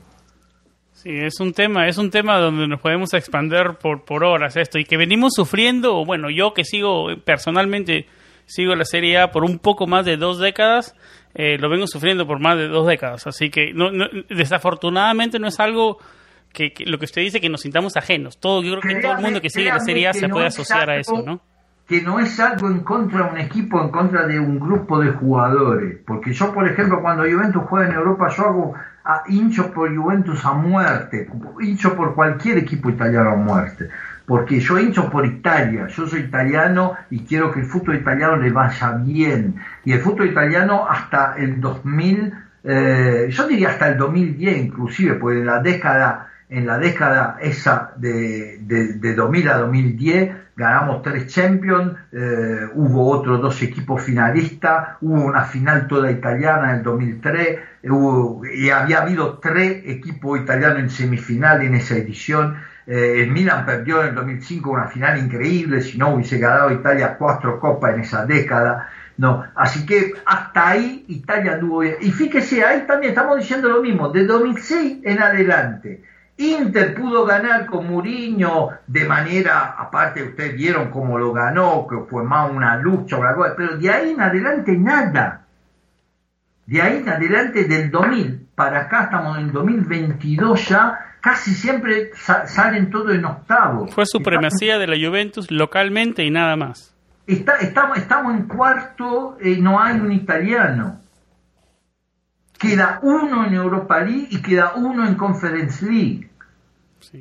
[0.93, 4.77] Sí, es un tema, es un tema donde nos podemos expander por, por horas esto
[4.79, 8.05] y que venimos sufriendo, bueno, yo que sigo personalmente
[8.45, 10.95] sigo la Serie A por un poco más de dos décadas,
[11.35, 15.47] eh, lo vengo sufriendo por más de dos décadas, así que no, no- desafortunadamente no
[15.47, 15.99] es algo
[16.51, 18.37] que, que lo que usted dice que nos sintamos ajenos.
[18.39, 20.47] Todo, yo creo que todo el mundo que sigue la Serie A se no puede
[20.47, 21.41] asociar a eso, ¿no?
[21.89, 25.11] Que no es algo en contra de un equipo, en contra de un grupo de
[25.11, 25.97] jugadores.
[26.05, 28.75] Porque yo, por ejemplo, cuando Juventus juega en Europa, yo hago
[29.27, 31.27] hincho por Juventus a muerte,
[31.59, 33.89] hincho por cualquier equipo italiano a muerte.
[34.27, 38.51] Porque yo hincho por Italia, yo soy italiano y quiero que el fútbol italiano le
[38.51, 39.55] vaya bien.
[39.83, 42.33] Y el fútbol italiano hasta el 2000,
[42.65, 47.93] eh, yo diría hasta el 2010 inclusive, porque en la década en la década esa
[47.95, 55.23] de, de, 2000 a 2010 ganamos tres Champions, eh, hubo otros dos equipos finalistas, hubo
[55.23, 57.59] una final toda italiana en el 2003
[58.53, 62.57] y había habido tres equipos italianos en semifinal en esa edición.
[62.85, 67.15] Eh, el Milan perdió en el 2005 una final increíble, si no hubiese ganado Italia
[67.17, 68.89] cuatro copas en esa década.
[69.17, 71.95] No, así que hasta ahí Italia anduvo bien.
[72.01, 76.08] Y fíjese, ahí también estamos diciendo lo mismo, de 2006 en adelante
[76.39, 82.23] Inter pudo ganar con Mourinho de manera, aparte ustedes vieron cómo lo ganó, que fue
[82.23, 83.17] más una lucha,
[83.57, 85.45] pero de ahí en adelante nada.
[86.65, 92.11] De ahí en adelante del 2000 para acá estamos en el 2022 ya, casi siempre
[92.13, 93.93] salen todos en octavos.
[93.93, 96.95] Fue supremacía de la Juventus localmente y nada más.
[97.27, 101.01] Está, estamos, estamos en cuarto, y no hay un italiano.
[102.57, 106.28] Queda uno en Europa League y queda uno en Conference League.
[106.99, 107.13] Pues,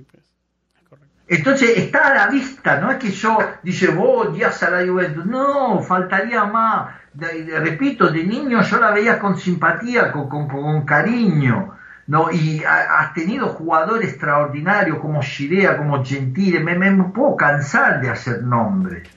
[1.29, 5.25] Entonces está a la vista, no es que yo dice, vos odias a la Juventus,
[5.25, 6.91] no, faltaría más.
[7.15, 11.75] repito, de niño yo la veía con simpatía, con, con, cariño,
[12.09, 12.31] ¿no?
[12.33, 18.43] Y has tenido jugadores extraordinarios como Shirea, como Gentile, me, me, puedo cansar de hacer
[18.43, 19.09] nombres.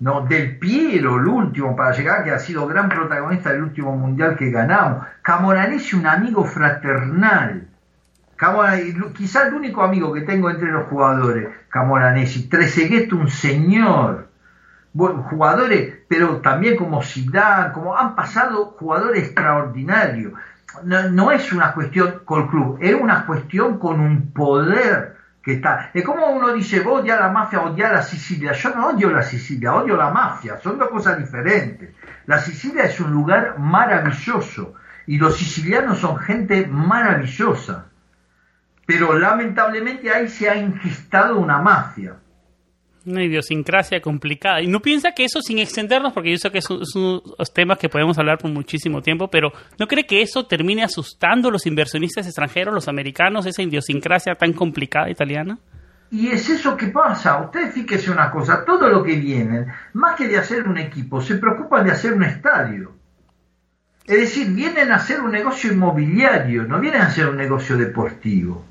[0.00, 0.26] ¿no?
[0.26, 4.50] Del Piero, el último para llegar, que ha sido gran protagonista del último mundial que
[4.50, 5.06] ganamos.
[5.22, 7.68] Camoranesi, un amigo fraternal
[9.16, 14.28] quizás el único amigo que tengo entre los jugadores, Camoranesi, Trezeguet, un señor,
[14.94, 20.32] jugadores, pero también como Zidane, como han pasado jugadores extraordinarios.
[20.84, 25.90] No, es una cuestión con el club, es una cuestión con un poder que está.
[25.94, 28.52] Es como uno dice, vos odias la mafia, odias la Sicilia.
[28.52, 31.94] Yo no odio la Sicilia, odio la mafia, son dos cosas diferentes.
[32.26, 34.74] La Sicilia es un lugar maravilloso
[35.06, 37.86] y los sicilianos son gente maravillosa
[38.86, 42.16] pero lamentablemente ahí se ha ingestado una mafia.
[43.06, 44.62] Una idiosincrasia complicada.
[44.62, 46.80] Y no piensa que eso, sin extendernos, porque yo sé que son,
[47.52, 51.52] temas que podemos hablar por muchísimo tiempo, pero ¿no cree que eso termine asustando a
[51.52, 55.58] los inversionistas extranjeros, los americanos, esa idiosincrasia tan complicada italiana?
[56.10, 57.42] Y es eso que pasa.
[57.42, 61.36] Usted fíjese una cosa, todo lo que vienen, más que de hacer un equipo, se
[61.36, 62.92] preocupan de hacer un estadio.
[64.06, 68.64] Es decir, vienen a hacer un negocio inmobiliario, no vienen a hacer un negocio deportivo.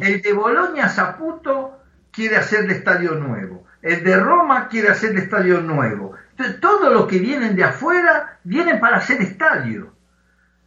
[0.00, 1.78] El de Bolonia Saputo
[2.10, 3.64] quiere hacer el estadio nuevo.
[3.82, 6.14] El de Roma quiere hacer el estadio nuevo.
[6.30, 9.92] Entonces, todo lo que vienen de afuera vienen para hacer estadio.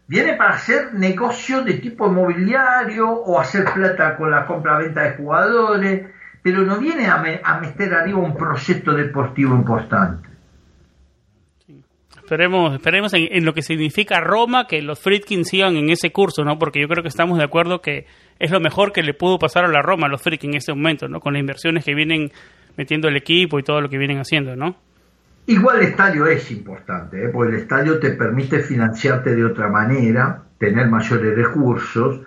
[0.07, 6.09] Viene para hacer negocio de tipo inmobiliario o hacer plata con la compra-venta de jugadores,
[6.41, 10.31] pero no viene a, a meter arriba un proyecto deportivo importante.
[12.31, 16.57] Esperemos, esperemos en, lo que significa Roma que los Friedkin sigan en ese curso, ¿no?
[16.57, 18.05] Porque yo creo que estamos de acuerdo que
[18.41, 20.73] es lo mejor que le pudo pasar a la Roma, a los Friedkin en este
[20.73, 21.19] momento, ¿no?
[21.19, 22.31] Con las inversiones que vienen
[22.75, 24.75] metiendo el equipo y todo lo que vienen haciendo, ¿no?
[25.45, 27.29] Igual el estadio es importante, ¿eh?
[27.29, 32.21] porque el estadio te permite financiarte de otra manera, tener mayores recursos,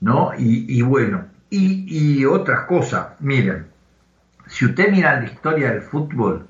[0.00, 0.30] ¿no?
[0.38, 3.66] Y, bueno, y, y otras cosas, miren,
[4.46, 6.46] si usted mira la historia del fútbol,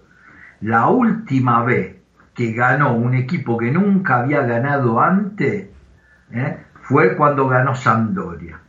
[0.60, 1.96] la última vez
[2.34, 5.68] que ganó un equipo que nunca había ganado antes,
[6.32, 6.58] ¿eh?
[6.82, 8.60] fue cuando ganó Sampdoria.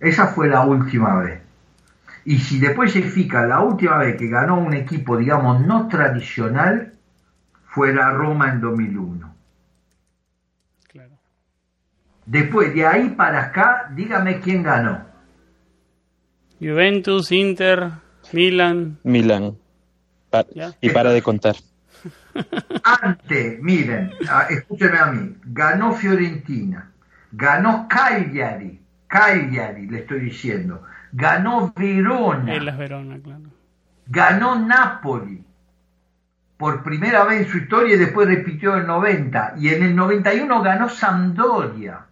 [0.00, 1.40] Esa fue la última vez.
[2.24, 6.92] Y si después se fija, la última vez que ganó un equipo, digamos, no tradicional,
[7.68, 9.34] fue la Roma en 2001.
[12.26, 15.06] Después, de ahí para acá, dígame quién ganó.
[16.60, 17.92] Juventus, Inter,
[18.32, 18.98] Milan.
[19.02, 19.56] Milan.
[20.82, 21.56] y para de contar.
[22.84, 24.12] Antes, miren,
[24.50, 26.92] escúcheme a mí, ganó Fiorentina,
[27.32, 32.52] ganó Cagliari, Cagliari le estoy diciendo, ganó Verona,
[34.06, 35.44] ganó Napoli,
[36.56, 40.62] por primera vez en su historia y después repitió el 90, y en el 91
[40.62, 42.04] ganó Sampdoria.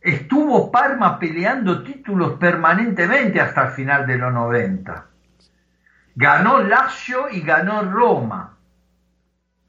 [0.00, 5.06] Estuvo Parma peleando títulos permanentemente hasta el final de los 90
[6.14, 8.56] ganó Lazio y ganó Roma.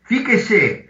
[0.03, 0.89] Fíjese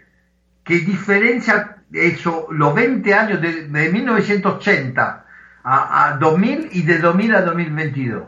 [0.64, 5.24] qué diferencia eso, los 20 años de, 1980
[5.64, 8.22] a, a, 2000 y de 2000 a 2022.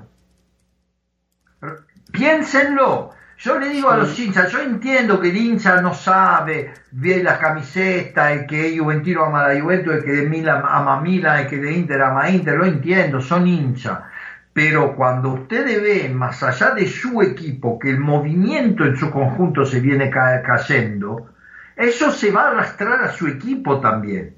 [2.13, 3.11] Piénsenlo.
[3.39, 7.39] Yo le digo a los hinchas, yo entiendo que el hincha no sabe, ve la
[7.39, 11.59] camiseta, y que Juventino ama la Juventus, y que de Milan ama Milan, y que
[11.59, 14.01] de Inter ama Inter, lo entiendo, son hinchas
[14.59, 19.65] pero cuando ustedes ven más allá de su equipo que el movimiento en su conjunto
[19.65, 21.29] se viene cayendo,
[21.79, 24.35] eso se va a arrastrar a su equipo también.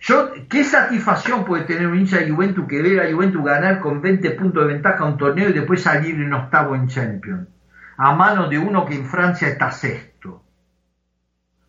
[0.00, 4.02] Yo, ¿Qué satisfacción puede tener un hincha de Juventus que ve a Juventus ganar con
[4.02, 7.48] 20 puntos de ventaja un torneo y después salir en octavo en Champions?
[7.96, 10.42] A mano de uno que en Francia está sexto.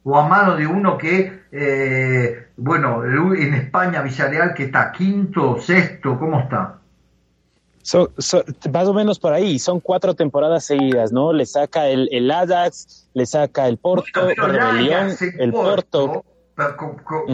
[0.04, 6.18] O a mano de uno que, eh, bueno, en España Villarreal que está quinto, sexto,
[6.18, 6.80] ¿cómo está?
[8.74, 11.34] Más o menos por ahí, son cuatro temporadas seguidas, ¿no?
[11.34, 14.36] Le saca el, el Ajax, le saca el Porto, el,
[14.78, 16.24] Lyon, el Porto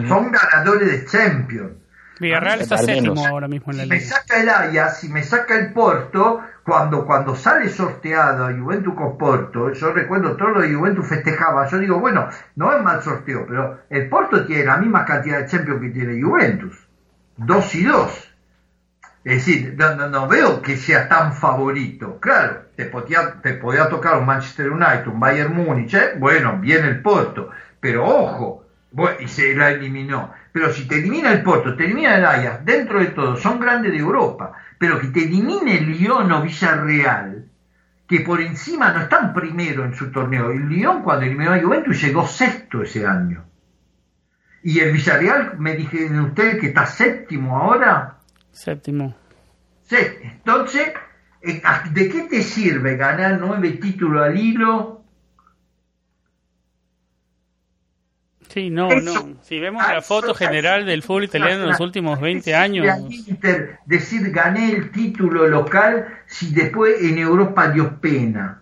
[0.08, 1.72] son ganadores de Champions.
[2.20, 5.58] Villarreal está séptimo ahora mismo en la si Me saca el Ajax, si me saca
[5.58, 10.74] el Porto, cuando, cuando sale sorteado a Juventus con Porto, yo recuerdo todo lo de
[10.74, 15.06] Juventus festejaba, yo digo, bueno, no es mal sorteo, pero el Porto tiene la misma
[15.06, 16.88] cantidad de Champions que tiene Juventus,
[17.38, 18.30] dos y dos.
[19.24, 22.20] Es decir, no, veo que sea tan favorito.
[22.20, 26.14] Claro, te podía, te podía tocar un Manchester United, un Bayern Múnich, ¿eh?
[26.18, 30.34] bueno, viene el Porto, pero ojo, bueno, y se la eliminó.
[30.52, 33.92] Pero si te elimina el Porto, te elimina el Ajax, dentro de todo, son grandes
[33.92, 34.54] de Europa.
[34.78, 37.46] Pero que te elimine el Lyon o Villarreal,
[38.08, 40.52] que por encima no están primero en su torneo.
[40.52, 43.46] El Lyon cuando eliminó a Juventus llegó sexto ese año.
[44.62, 48.18] Y el Villarreal, me dijeron ustedes que está séptimo ahora.
[48.54, 49.14] Séptimo.
[49.84, 50.94] Sí, entonces,
[51.42, 51.62] eh,
[51.92, 55.04] ¿de qué te sirve ganar nueve títulos al hilo
[58.54, 59.40] Sí, no, no.
[59.42, 62.86] Si vemos la foto general del fútbol italiano en los últimos 20 años.
[63.88, 68.62] decir gané el título local si después en Europa dio pena.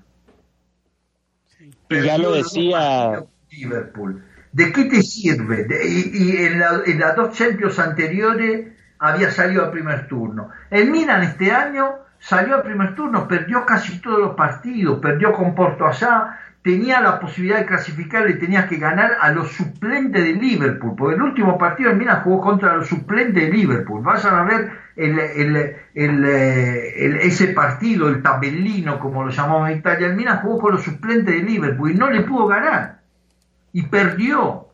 [1.89, 3.25] Y ya lo decía.
[3.49, 4.23] Liverpool.
[4.53, 5.67] ¿De qué te sirve?
[5.85, 6.59] y, en,
[6.99, 8.71] las dos Champions anteriores
[9.01, 10.51] había salido al primer turno.
[10.69, 15.55] El Milan este año salió al primer turno, perdió casi todos los partidos, perdió con
[15.55, 20.33] Porto allá, tenía la posibilidad de clasificar y tenía que ganar a los suplentes de
[20.33, 24.03] Liverpool, porque el último partido el Milan jugó contra los suplentes de Liverpool.
[24.03, 24.71] Vayan a ver
[27.21, 30.07] ese partido, el tabellino, como lo llamamos en Italia.
[30.07, 32.99] El Milan jugó con los suplentes de Liverpool y no le pudo ganar.
[33.73, 34.67] Y perdió.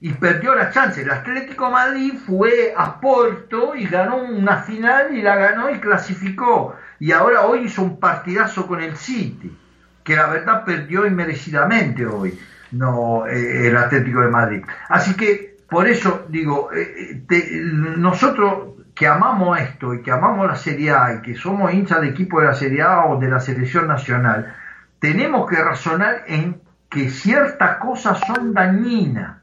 [0.00, 1.02] Y perdió la chance.
[1.02, 6.76] El Atlético Madrid fue a Porto y ganó una final y la ganó y clasificó.
[6.98, 9.56] Y ahora hoy hizo un partidazo con el City
[10.02, 12.38] que la verdad perdió inmerecidamente hoy
[12.74, 14.64] no eh, el Atlético de Madrid.
[14.88, 17.60] Así que por eso digo, eh, eh,
[17.96, 22.08] nosotros que amamos esto y que amamos la Serie A y que somos hinchas de
[22.08, 24.54] equipo de la Serie A o de la selección nacional,
[25.00, 29.38] tenemos que razonar en que ciertas cosas son dañinas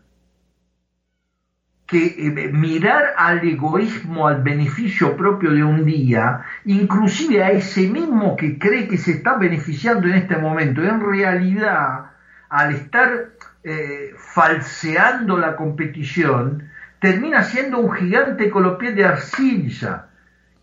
[1.91, 8.37] que eh, mirar al egoísmo, al beneficio propio de un día, inclusive a ese mismo
[8.37, 12.11] que cree que se está beneficiando en este momento, en realidad,
[12.47, 13.31] al estar
[13.65, 16.69] eh, falseando la competición,
[16.99, 20.05] termina siendo un gigante con los pies de arcilla,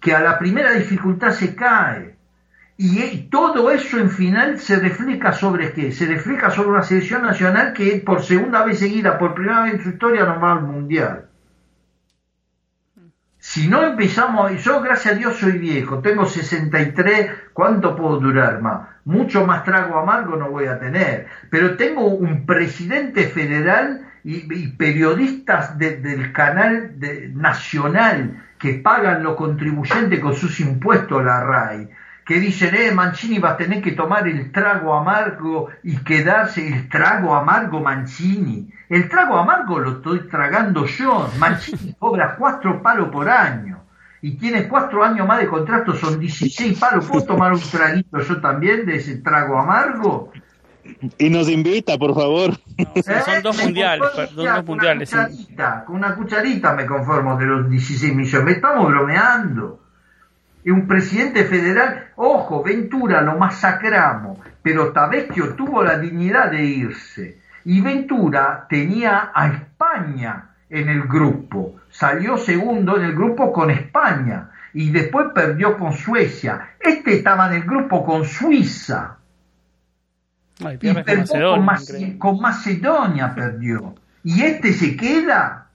[0.00, 2.16] que a la primera dificultad se cae.
[2.80, 5.90] Y todo eso en final se refleja sobre qué?
[5.90, 9.82] Se refleja sobre una selección nacional que por segunda vez seguida, por primera vez en
[9.82, 11.26] su historia, no va al mundial.
[13.40, 18.88] Si no empezamos, yo gracias a Dios soy viejo, tengo 63, ¿cuánto puedo durar más?
[19.05, 25.76] Mucho más trago amargo no voy a tener, pero tengo un presidente federal y, periodistas
[25.76, 26.94] del canal
[27.34, 31.88] nacional que pagan los contribuyentes con sus impuestos a la RAI
[32.28, 36.86] que dicen, eh, Mancini va a tener que tomar el trago amargo y quedarse el
[36.90, 38.68] trago amargo Mancini.
[38.86, 41.30] El trago amargo lo estoy tragando yo.
[41.38, 43.82] Mancini cobra cuatro palos por año
[44.20, 47.06] y tiene cuatro años más de contrato, son 16 palos.
[47.06, 50.30] ¿Puedo tomar un traguito yo también de ese trago amargo?
[51.16, 52.52] Y nos invita, por favor.
[53.05, 55.10] son dos mundiales, dos mundiales.
[55.10, 58.44] Con una, cucharita, con una cucharita me conformo de los 16 millones.
[58.44, 59.88] Me estamos bromeando
[60.66, 67.39] un presidente federal, ojo, Ventura lo masacramos, pero Tavecchio tuvo la dignidad de irse.
[67.64, 74.51] Y Ventura tenía a España en el grupo, salió segundo en el grupo con España
[74.72, 76.70] y después perdió con Suecia.
[76.80, 79.16] Este estaba en el grupo con Suiza.
[80.80, 83.94] y perdió con, con Macedonia perdió.
[84.22, 85.68] Y este se queda.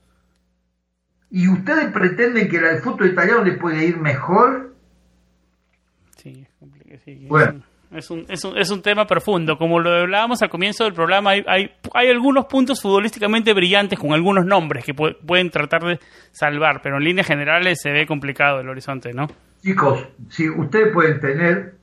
[1.30, 4.73] ¿Y ustedes pretenden que el fútbol italiano le puede ir mejor?
[7.28, 7.62] Bueno.
[7.92, 9.56] Es un, es, un, es un tema profundo.
[9.56, 14.12] Como lo hablábamos al comienzo del programa, hay, hay, hay algunos puntos futbolísticamente brillantes con
[14.12, 16.00] algunos nombres que pueden tratar de
[16.32, 19.28] salvar, pero en líneas generales se ve complicado el horizonte, ¿no?
[19.62, 21.74] Chicos, si ustedes pueden tener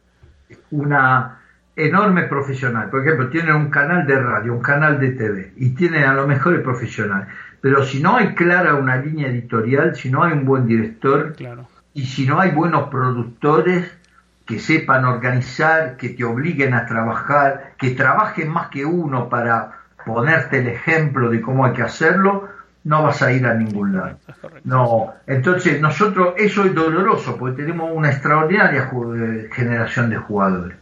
[0.72, 1.40] una
[1.76, 6.04] enorme profesional, por ejemplo, tienen un canal de radio, un canal de TV y tienen
[6.04, 7.28] a los mejores profesionales,
[7.62, 11.68] pero si no hay clara una línea editorial, si no hay un buen director Claro.
[11.94, 13.98] y si no hay buenos productores
[14.46, 19.72] que sepan organizar, que te obliguen a trabajar, que trabajen más que uno para
[20.06, 22.50] ponerte el ejemplo de cómo hay que hacerlo,
[22.84, 24.18] no vas a ir a ningún lado.
[24.64, 30.78] No, entonces nosotros, eso es doloroso, porque tenemos una extraordinaria eh, generación de jugadores.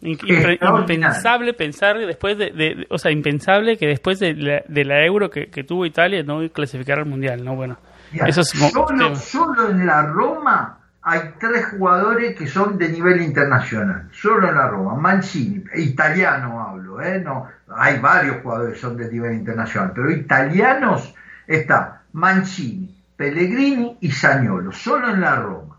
[0.00, 5.30] Impensable pensar después de, de- o sea, impensable que después de la, de la euro
[5.30, 7.54] que, que tuvo Italia no clasificar al mundial, ¿no?
[7.54, 7.76] Bueno,
[8.26, 14.08] eso es solo, solo en la Roma hay tres jugadores que son de nivel internacional.
[14.12, 14.94] Solo en la Roma.
[14.94, 17.20] Mancini, italiano hablo, ¿eh?
[17.20, 21.12] No, hay varios jugadores que son de nivel internacional, pero italianos
[21.46, 24.70] está Mancini, Pellegrini y Sagnolo.
[24.72, 25.78] Solo en la Roma.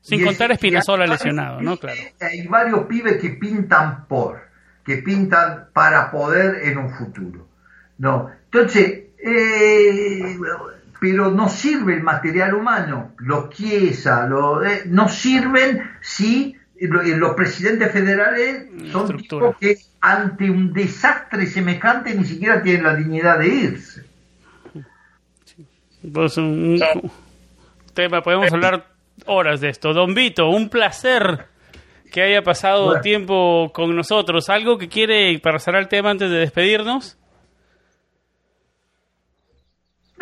[0.00, 1.78] Sin Y contar es- Espinazola lesionado, ¿no?
[1.78, 1.98] Claro.
[2.20, 4.38] Hay varios pibes que pintan por,
[4.84, 7.48] que pintan para poder en un futuro.
[7.96, 10.36] No, entonces, eh,
[11.00, 17.16] pero no sirve el material humano, los Chiesa, lo, eh, no sirven si lo- eh,
[17.16, 19.46] los presidentes federales son Estructura.
[19.48, 24.04] tipos que ante un desastre semejante ni siquiera tienen la dignidad de irse.
[26.12, 27.10] Pues un, un
[27.94, 28.86] tema, podemos hablar
[29.26, 29.92] horas de esto.
[29.94, 31.46] Don Vito, un placer
[32.12, 33.00] que haya pasado Bueno.
[33.00, 34.48] tiempo con nosotros.
[34.50, 37.16] ¿Algo que quiere para cerrar el tema antes de despedirnos?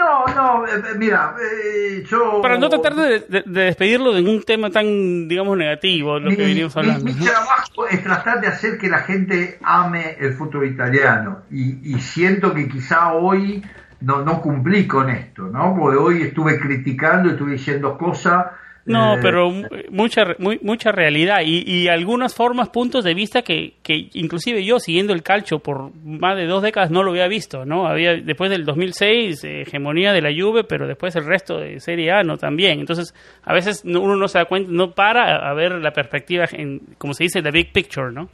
[0.02, 2.40] No, no, eh, eh, mira, eh, yo...
[2.42, 6.36] Para no tratar de, de- de despedirlo de un tema tan, digamos, negativo, lo que
[6.36, 7.04] venimos hablando.
[7.04, 12.00] mi trabajo es tratar de hacer que la gente ame el fútbol italiano y, y
[12.00, 13.62] siento que quizá hoy
[14.00, 15.76] no, no cumplí con esto, ¿no?
[15.78, 18.46] Porque hoy estuve criticando, estuve diciendo cosas.
[18.84, 23.42] No, eh, pero mu- mucha muy- mucha realidad y, y algunas formas, puntos de vista
[23.42, 27.28] que, que inclusive yo siguiendo el calcio por más de dos décadas no lo había
[27.28, 27.86] visto, ¿no?
[27.86, 32.10] Había después del 2006 eh, hegemonía de la Juve, pero después el resto de Serie
[32.10, 32.80] A no también.
[32.80, 33.14] Entonces,
[33.44, 36.80] a veces no- uno no se da cuenta, no para a, ver la perspectiva en
[36.98, 38.28] como se dice the big picture, ¿no?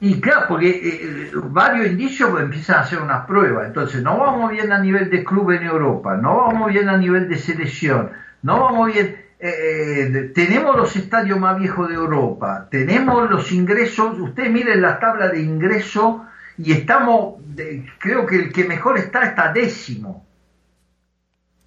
[0.00, 3.64] Y claro, porque eh, varios indicios empiezan a hacer una prueba.
[3.64, 7.28] Entonces, no vamos bien a nivel de club en Europa, no vamos bien a nivel
[7.28, 8.10] de selección,
[8.42, 9.22] no vamos bien.
[9.40, 14.18] Eh, eh, tenemos los estadios más viejos de Europa, tenemos los ingresos.
[14.18, 16.24] Ustedes miren la tabla de ingreso
[16.56, 20.24] y estamos, de- creo que el que mejor está está décimo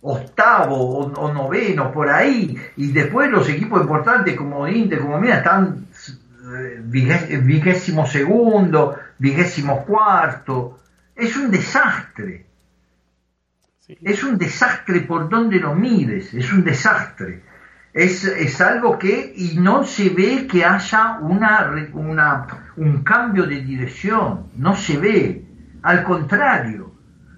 [0.01, 5.37] octavo o, o noveno por ahí y después los equipos importantes como Inter como Milan
[5.39, 5.85] están
[6.55, 6.81] eh,
[7.43, 10.79] vigésimo segundo vigésimo cuarto
[11.15, 12.45] es un desastre
[13.79, 13.97] Sí.
[14.01, 17.41] es un desastre por donde lo mires es un desastre
[17.97, 23.61] es, es algo que y no se ve que haya una, una un cambio de
[23.61, 24.51] dirección.
[24.55, 25.45] No se ve.
[25.81, 26.91] Al contrario.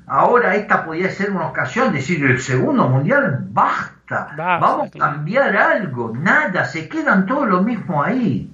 [0.06, 5.00] Ahora esta podría ser una ocasión de decir el segundo mundial basta, Basta, vamos a
[5.00, 6.14] cambiar algo.
[6.14, 6.66] Nada.
[6.66, 8.52] Se quedan todos lo mismo ahí.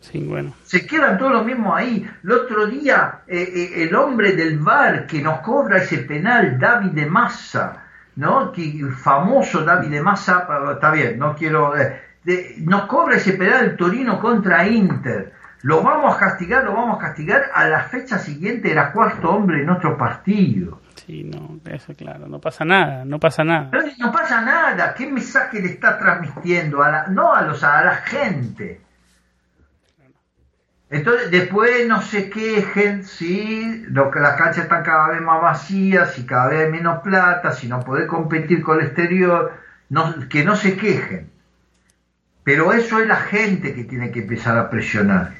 [0.00, 0.52] Sí, bueno.
[0.64, 2.06] se quedan todos los mismos ahí.
[2.22, 6.90] El otro día, eh, eh, el hombre del VAR que nos cobra ese penal, David
[6.90, 7.84] de Massa,
[8.16, 8.52] ¿no?
[8.52, 11.76] Que, el famoso David Massa, está bien, no quiero.
[11.76, 15.32] eh, de- nos cobra ese penal el Torino contra Inter.
[15.62, 17.44] Lo vamos a castigar, lo vamos a castigar.
[17.54, 20.80] A la fecha siguiente era cuarto hombre en otro partido.
[20.94, 23.68] Sí, no, eso claro, no pasa nada, no pasa nada.
[23.70, 24.94] Pero no pasa nada.
[24.94, 26.82] ¿Qué mensaje le está transmitiendo?
[26.82, 28.80] A la, no a los, a la gente.
[30.90, 36.48] Entonces, después no se quejen si las canchas están cada vez más vacías, si cada
[36.48, 39.52] vez hay menos plata, si no poder competir con el exterior,
[40.28, 41.30] que no se quejen.
[42.42, 45.34] Pero eso es la gente que tiene que empezar a presionar.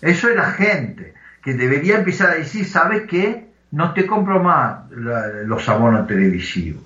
[0.00, 1.12] Eso es la gente
[1.42, 3.48] que debería empezar a decir, ¿sabes qué?
[3.72, 6.82] No te compro más los abonos televisivos.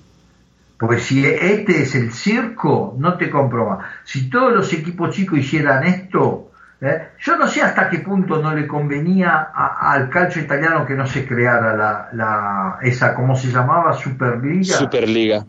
[0.77, 3.85] Porque si este es el circo, no te compro más.
[4.03, 6.38] Si todos los equipos chicos hicieran esto,
[6.81, 7.09] ¿eh?
[7.19, 11.05] yo no sé hasta qué punto no le convenía a- al calcio italiano que no
[11.05, 13.93] se creara la, la esa, ¿cómo se llamaba?
[13.93, 14.75] Superliga.
[14.75, 15.45] Superliga.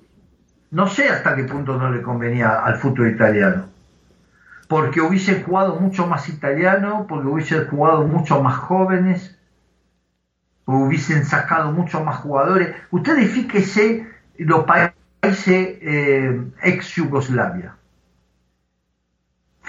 [0.70, 3.66] No sé hasta qué punto no le convenía al fútbol italiano.
[4.69, 9.36] Porque hubiesen jugado mucho más italiano, porque hubiesen jugado mucho más jóvenes,
[10.65, 12.74] hubiesen sacado mucho más jugadores.
[12.93, 14.07] Ustedes fíjense
[14.39, 14.94] los países
[15.82, 17.74] eh, ex Yugoslavia.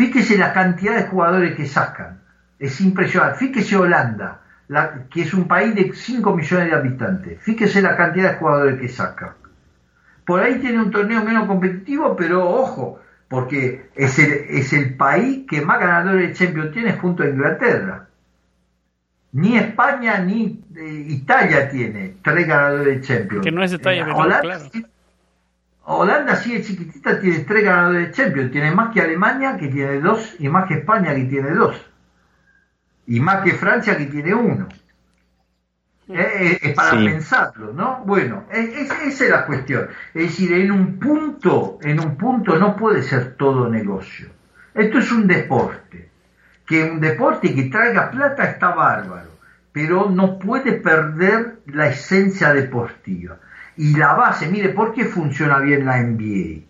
[0.02, 2.22] Fíjese la cantidad de jugadores que sacan.
[2.58, 3.38] Es impresionante.
[3.38, 7.40] Fíjese Holanda, la- que es un país de 5 millones de habitantes.
[7.44, 9.32] Fíjese la cantidad de jugadores que sacan.
[10.26, 13.00] Por ahí tiene un torneo menos competitivo, pero ojo,
[13.30, 18.08] porque es el, es el país que más ganadores de Champions tiene junto a Inglaterra.
[19.34, 23.44] Ni España ni eh, Italia tiene tres ganadores de Champions.
[23.46, 24.66] Que no es Italia, pero Holanda, claro.
[25.84, 28.52] Holanda sí chiquitita, tiene tres ganadores de Champions.
[28.52, 31.76] Tiene más que Alemania, que tiene dos, y más que España, que tiene dos.
[33.08, 34.68] Y más que Francia, que tiene uno.
[36.08, 38.04] Eh, es para pensarlo, ¿no?
[38.06, 39.88] Bueno, esa es la cuestión.
[40.14, 44.30] Es decir, en un punto, en un punto no puede ser todo negocio.
[44.74, 46.10] Esto es un deporte.
[46.66, 49.30] Que un deporte que traiga plata está bárbaro,
[49.72, 53.40] pero no puede perder la esencia deportiva.
[53.78, 56.64] Y la base, mire, ¿por qué funciona bien la NBA?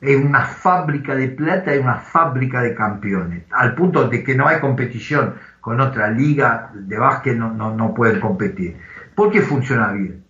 [0.00, 4.46] Es una fábrica de plata y una fábrica de campeones, al punto de que no
[4.46, 8.76] hay competición con otra liga de básquet, no, no, no pueden competir.
[9.14, 10.22] ¿Por qué funciona bien?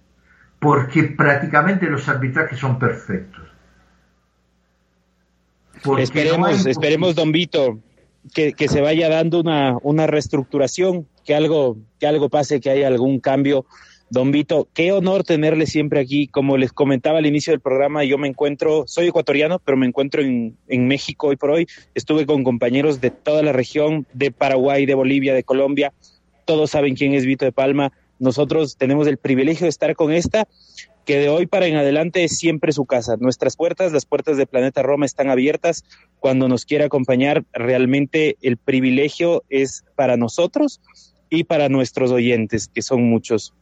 [0.58, 3.44] Porque prácticamente los arbitrajes son perfectos.
[5.98, 7.80] esperemos, esperemos, don Vito,
[8.32, 12.86] que, que, se vaya dando una, una reestructuración, que algo, que algo pase, que haya
[12.86, 13.66] algún cambio
[14.08, 16.28] Don Vito, qué honor tenerle siempre aquí.
[16.28, 20.22] Como les comentaba al inicio del programa, yo me encuentro, soy ecuatoriano, pero me encuentro
[20.22, 21.66] en, México hoy por hoy.
[21.94, 25.92] Estuve con compañeros de toda la región, de Paraguay, de Bolivia, de Colombia.
[26.44, 27.92] Todos saben quién es Vito de Palma.
[28.20, 30.46] Nosotros tenemos el privilegio de estar con esta,
[31.04, 33.16] que de hoy para en adelante es siempre su casa.
[33.18, 35.84] Nuestras puertas, las puertas de Planeta Roma están abiertas.
[36.20, 40.80] Cuando nos quiera acompañar, realmente el privilegio es para nosotros
[41.28, 43.52] y para nuestros oyentes, que son muchos.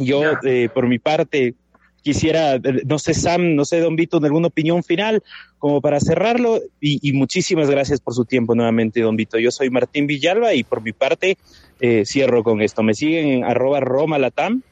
[0.00, 1.54] Yo, eh, por mi parte,
[2.02, 5.22] quisiera, eh, no sé, Sam, no sé, Don Vito, alguna opinión final
[5.58, 6.60] como para cerrarlo.
[6.80, 9.38] Y, muchísimas gracias por su tiempo nuevamente, Don Vito.
[9.38, 11.36] Yo soy Martín Villalba y por mi parte
[11.80, 12.82] eh, cierro con esto.
[12.82, 14.62] Me siguen en arroba Roma Latam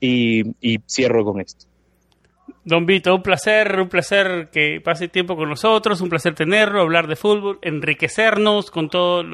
[0.00, 1.69] y, y cierro con esto.
[2.62, 7.06] Don Vito, un placer, un placer que pase tiempo con nosotros, un placer tenerlo, hablar
[7.06, 9.24] de fútbol, enriquecernos con toda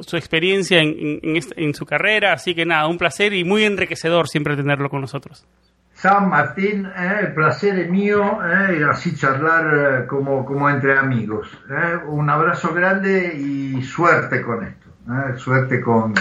[0.00, 2.34] su experiencia en, su carrera.
[2.34, 5.46] Así que nada, un placer y muy enriquecedor siempre tenerlo con nosotros.
[5.94, 10.98] San Martín, eh, el placer es mío eh, y así charlar eh, como, como entre
[10.98, 11.48] amigos.
[12.06, 16.12] Un abrazo grande y suerte con esto, suerte con,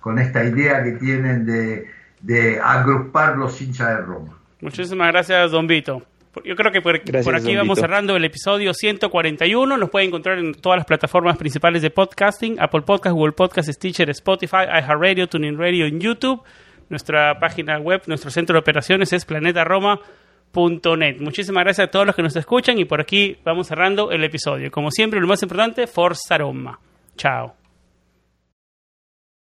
[0.00, 1.88] con, esta idea que tienen de,
[2.20, 4.39] de agrupar los hinchas de Roma.
[4.60, 6.02] Muchísimas gracias, Don Vito.
[6.44, 6.94] Yo creo que por,
[7.34, 9.76] aquí vamos cerrando el episodio 141.
[9.76, 14.08] Nos pueden encontrar en todas las plataformas principales de podcasting: Apple Podcast, Google Podcast, Stitcher,
[14.10, 16.42] Spotify, iHeartRadio, TuneIn Radio en YouTube.
[16.88, 21.20] Nuestra página web, nuestro centro de operaciones es planetaroma.net.
[21.20, 24.70] Muchísimas gracias a todos los que nos escuchan y por aquí vamos cerrando el episodio.
[24.70, 26.78] Como siempre, lo más importante, Forza Roma.
[27.16, 27.59] Chao.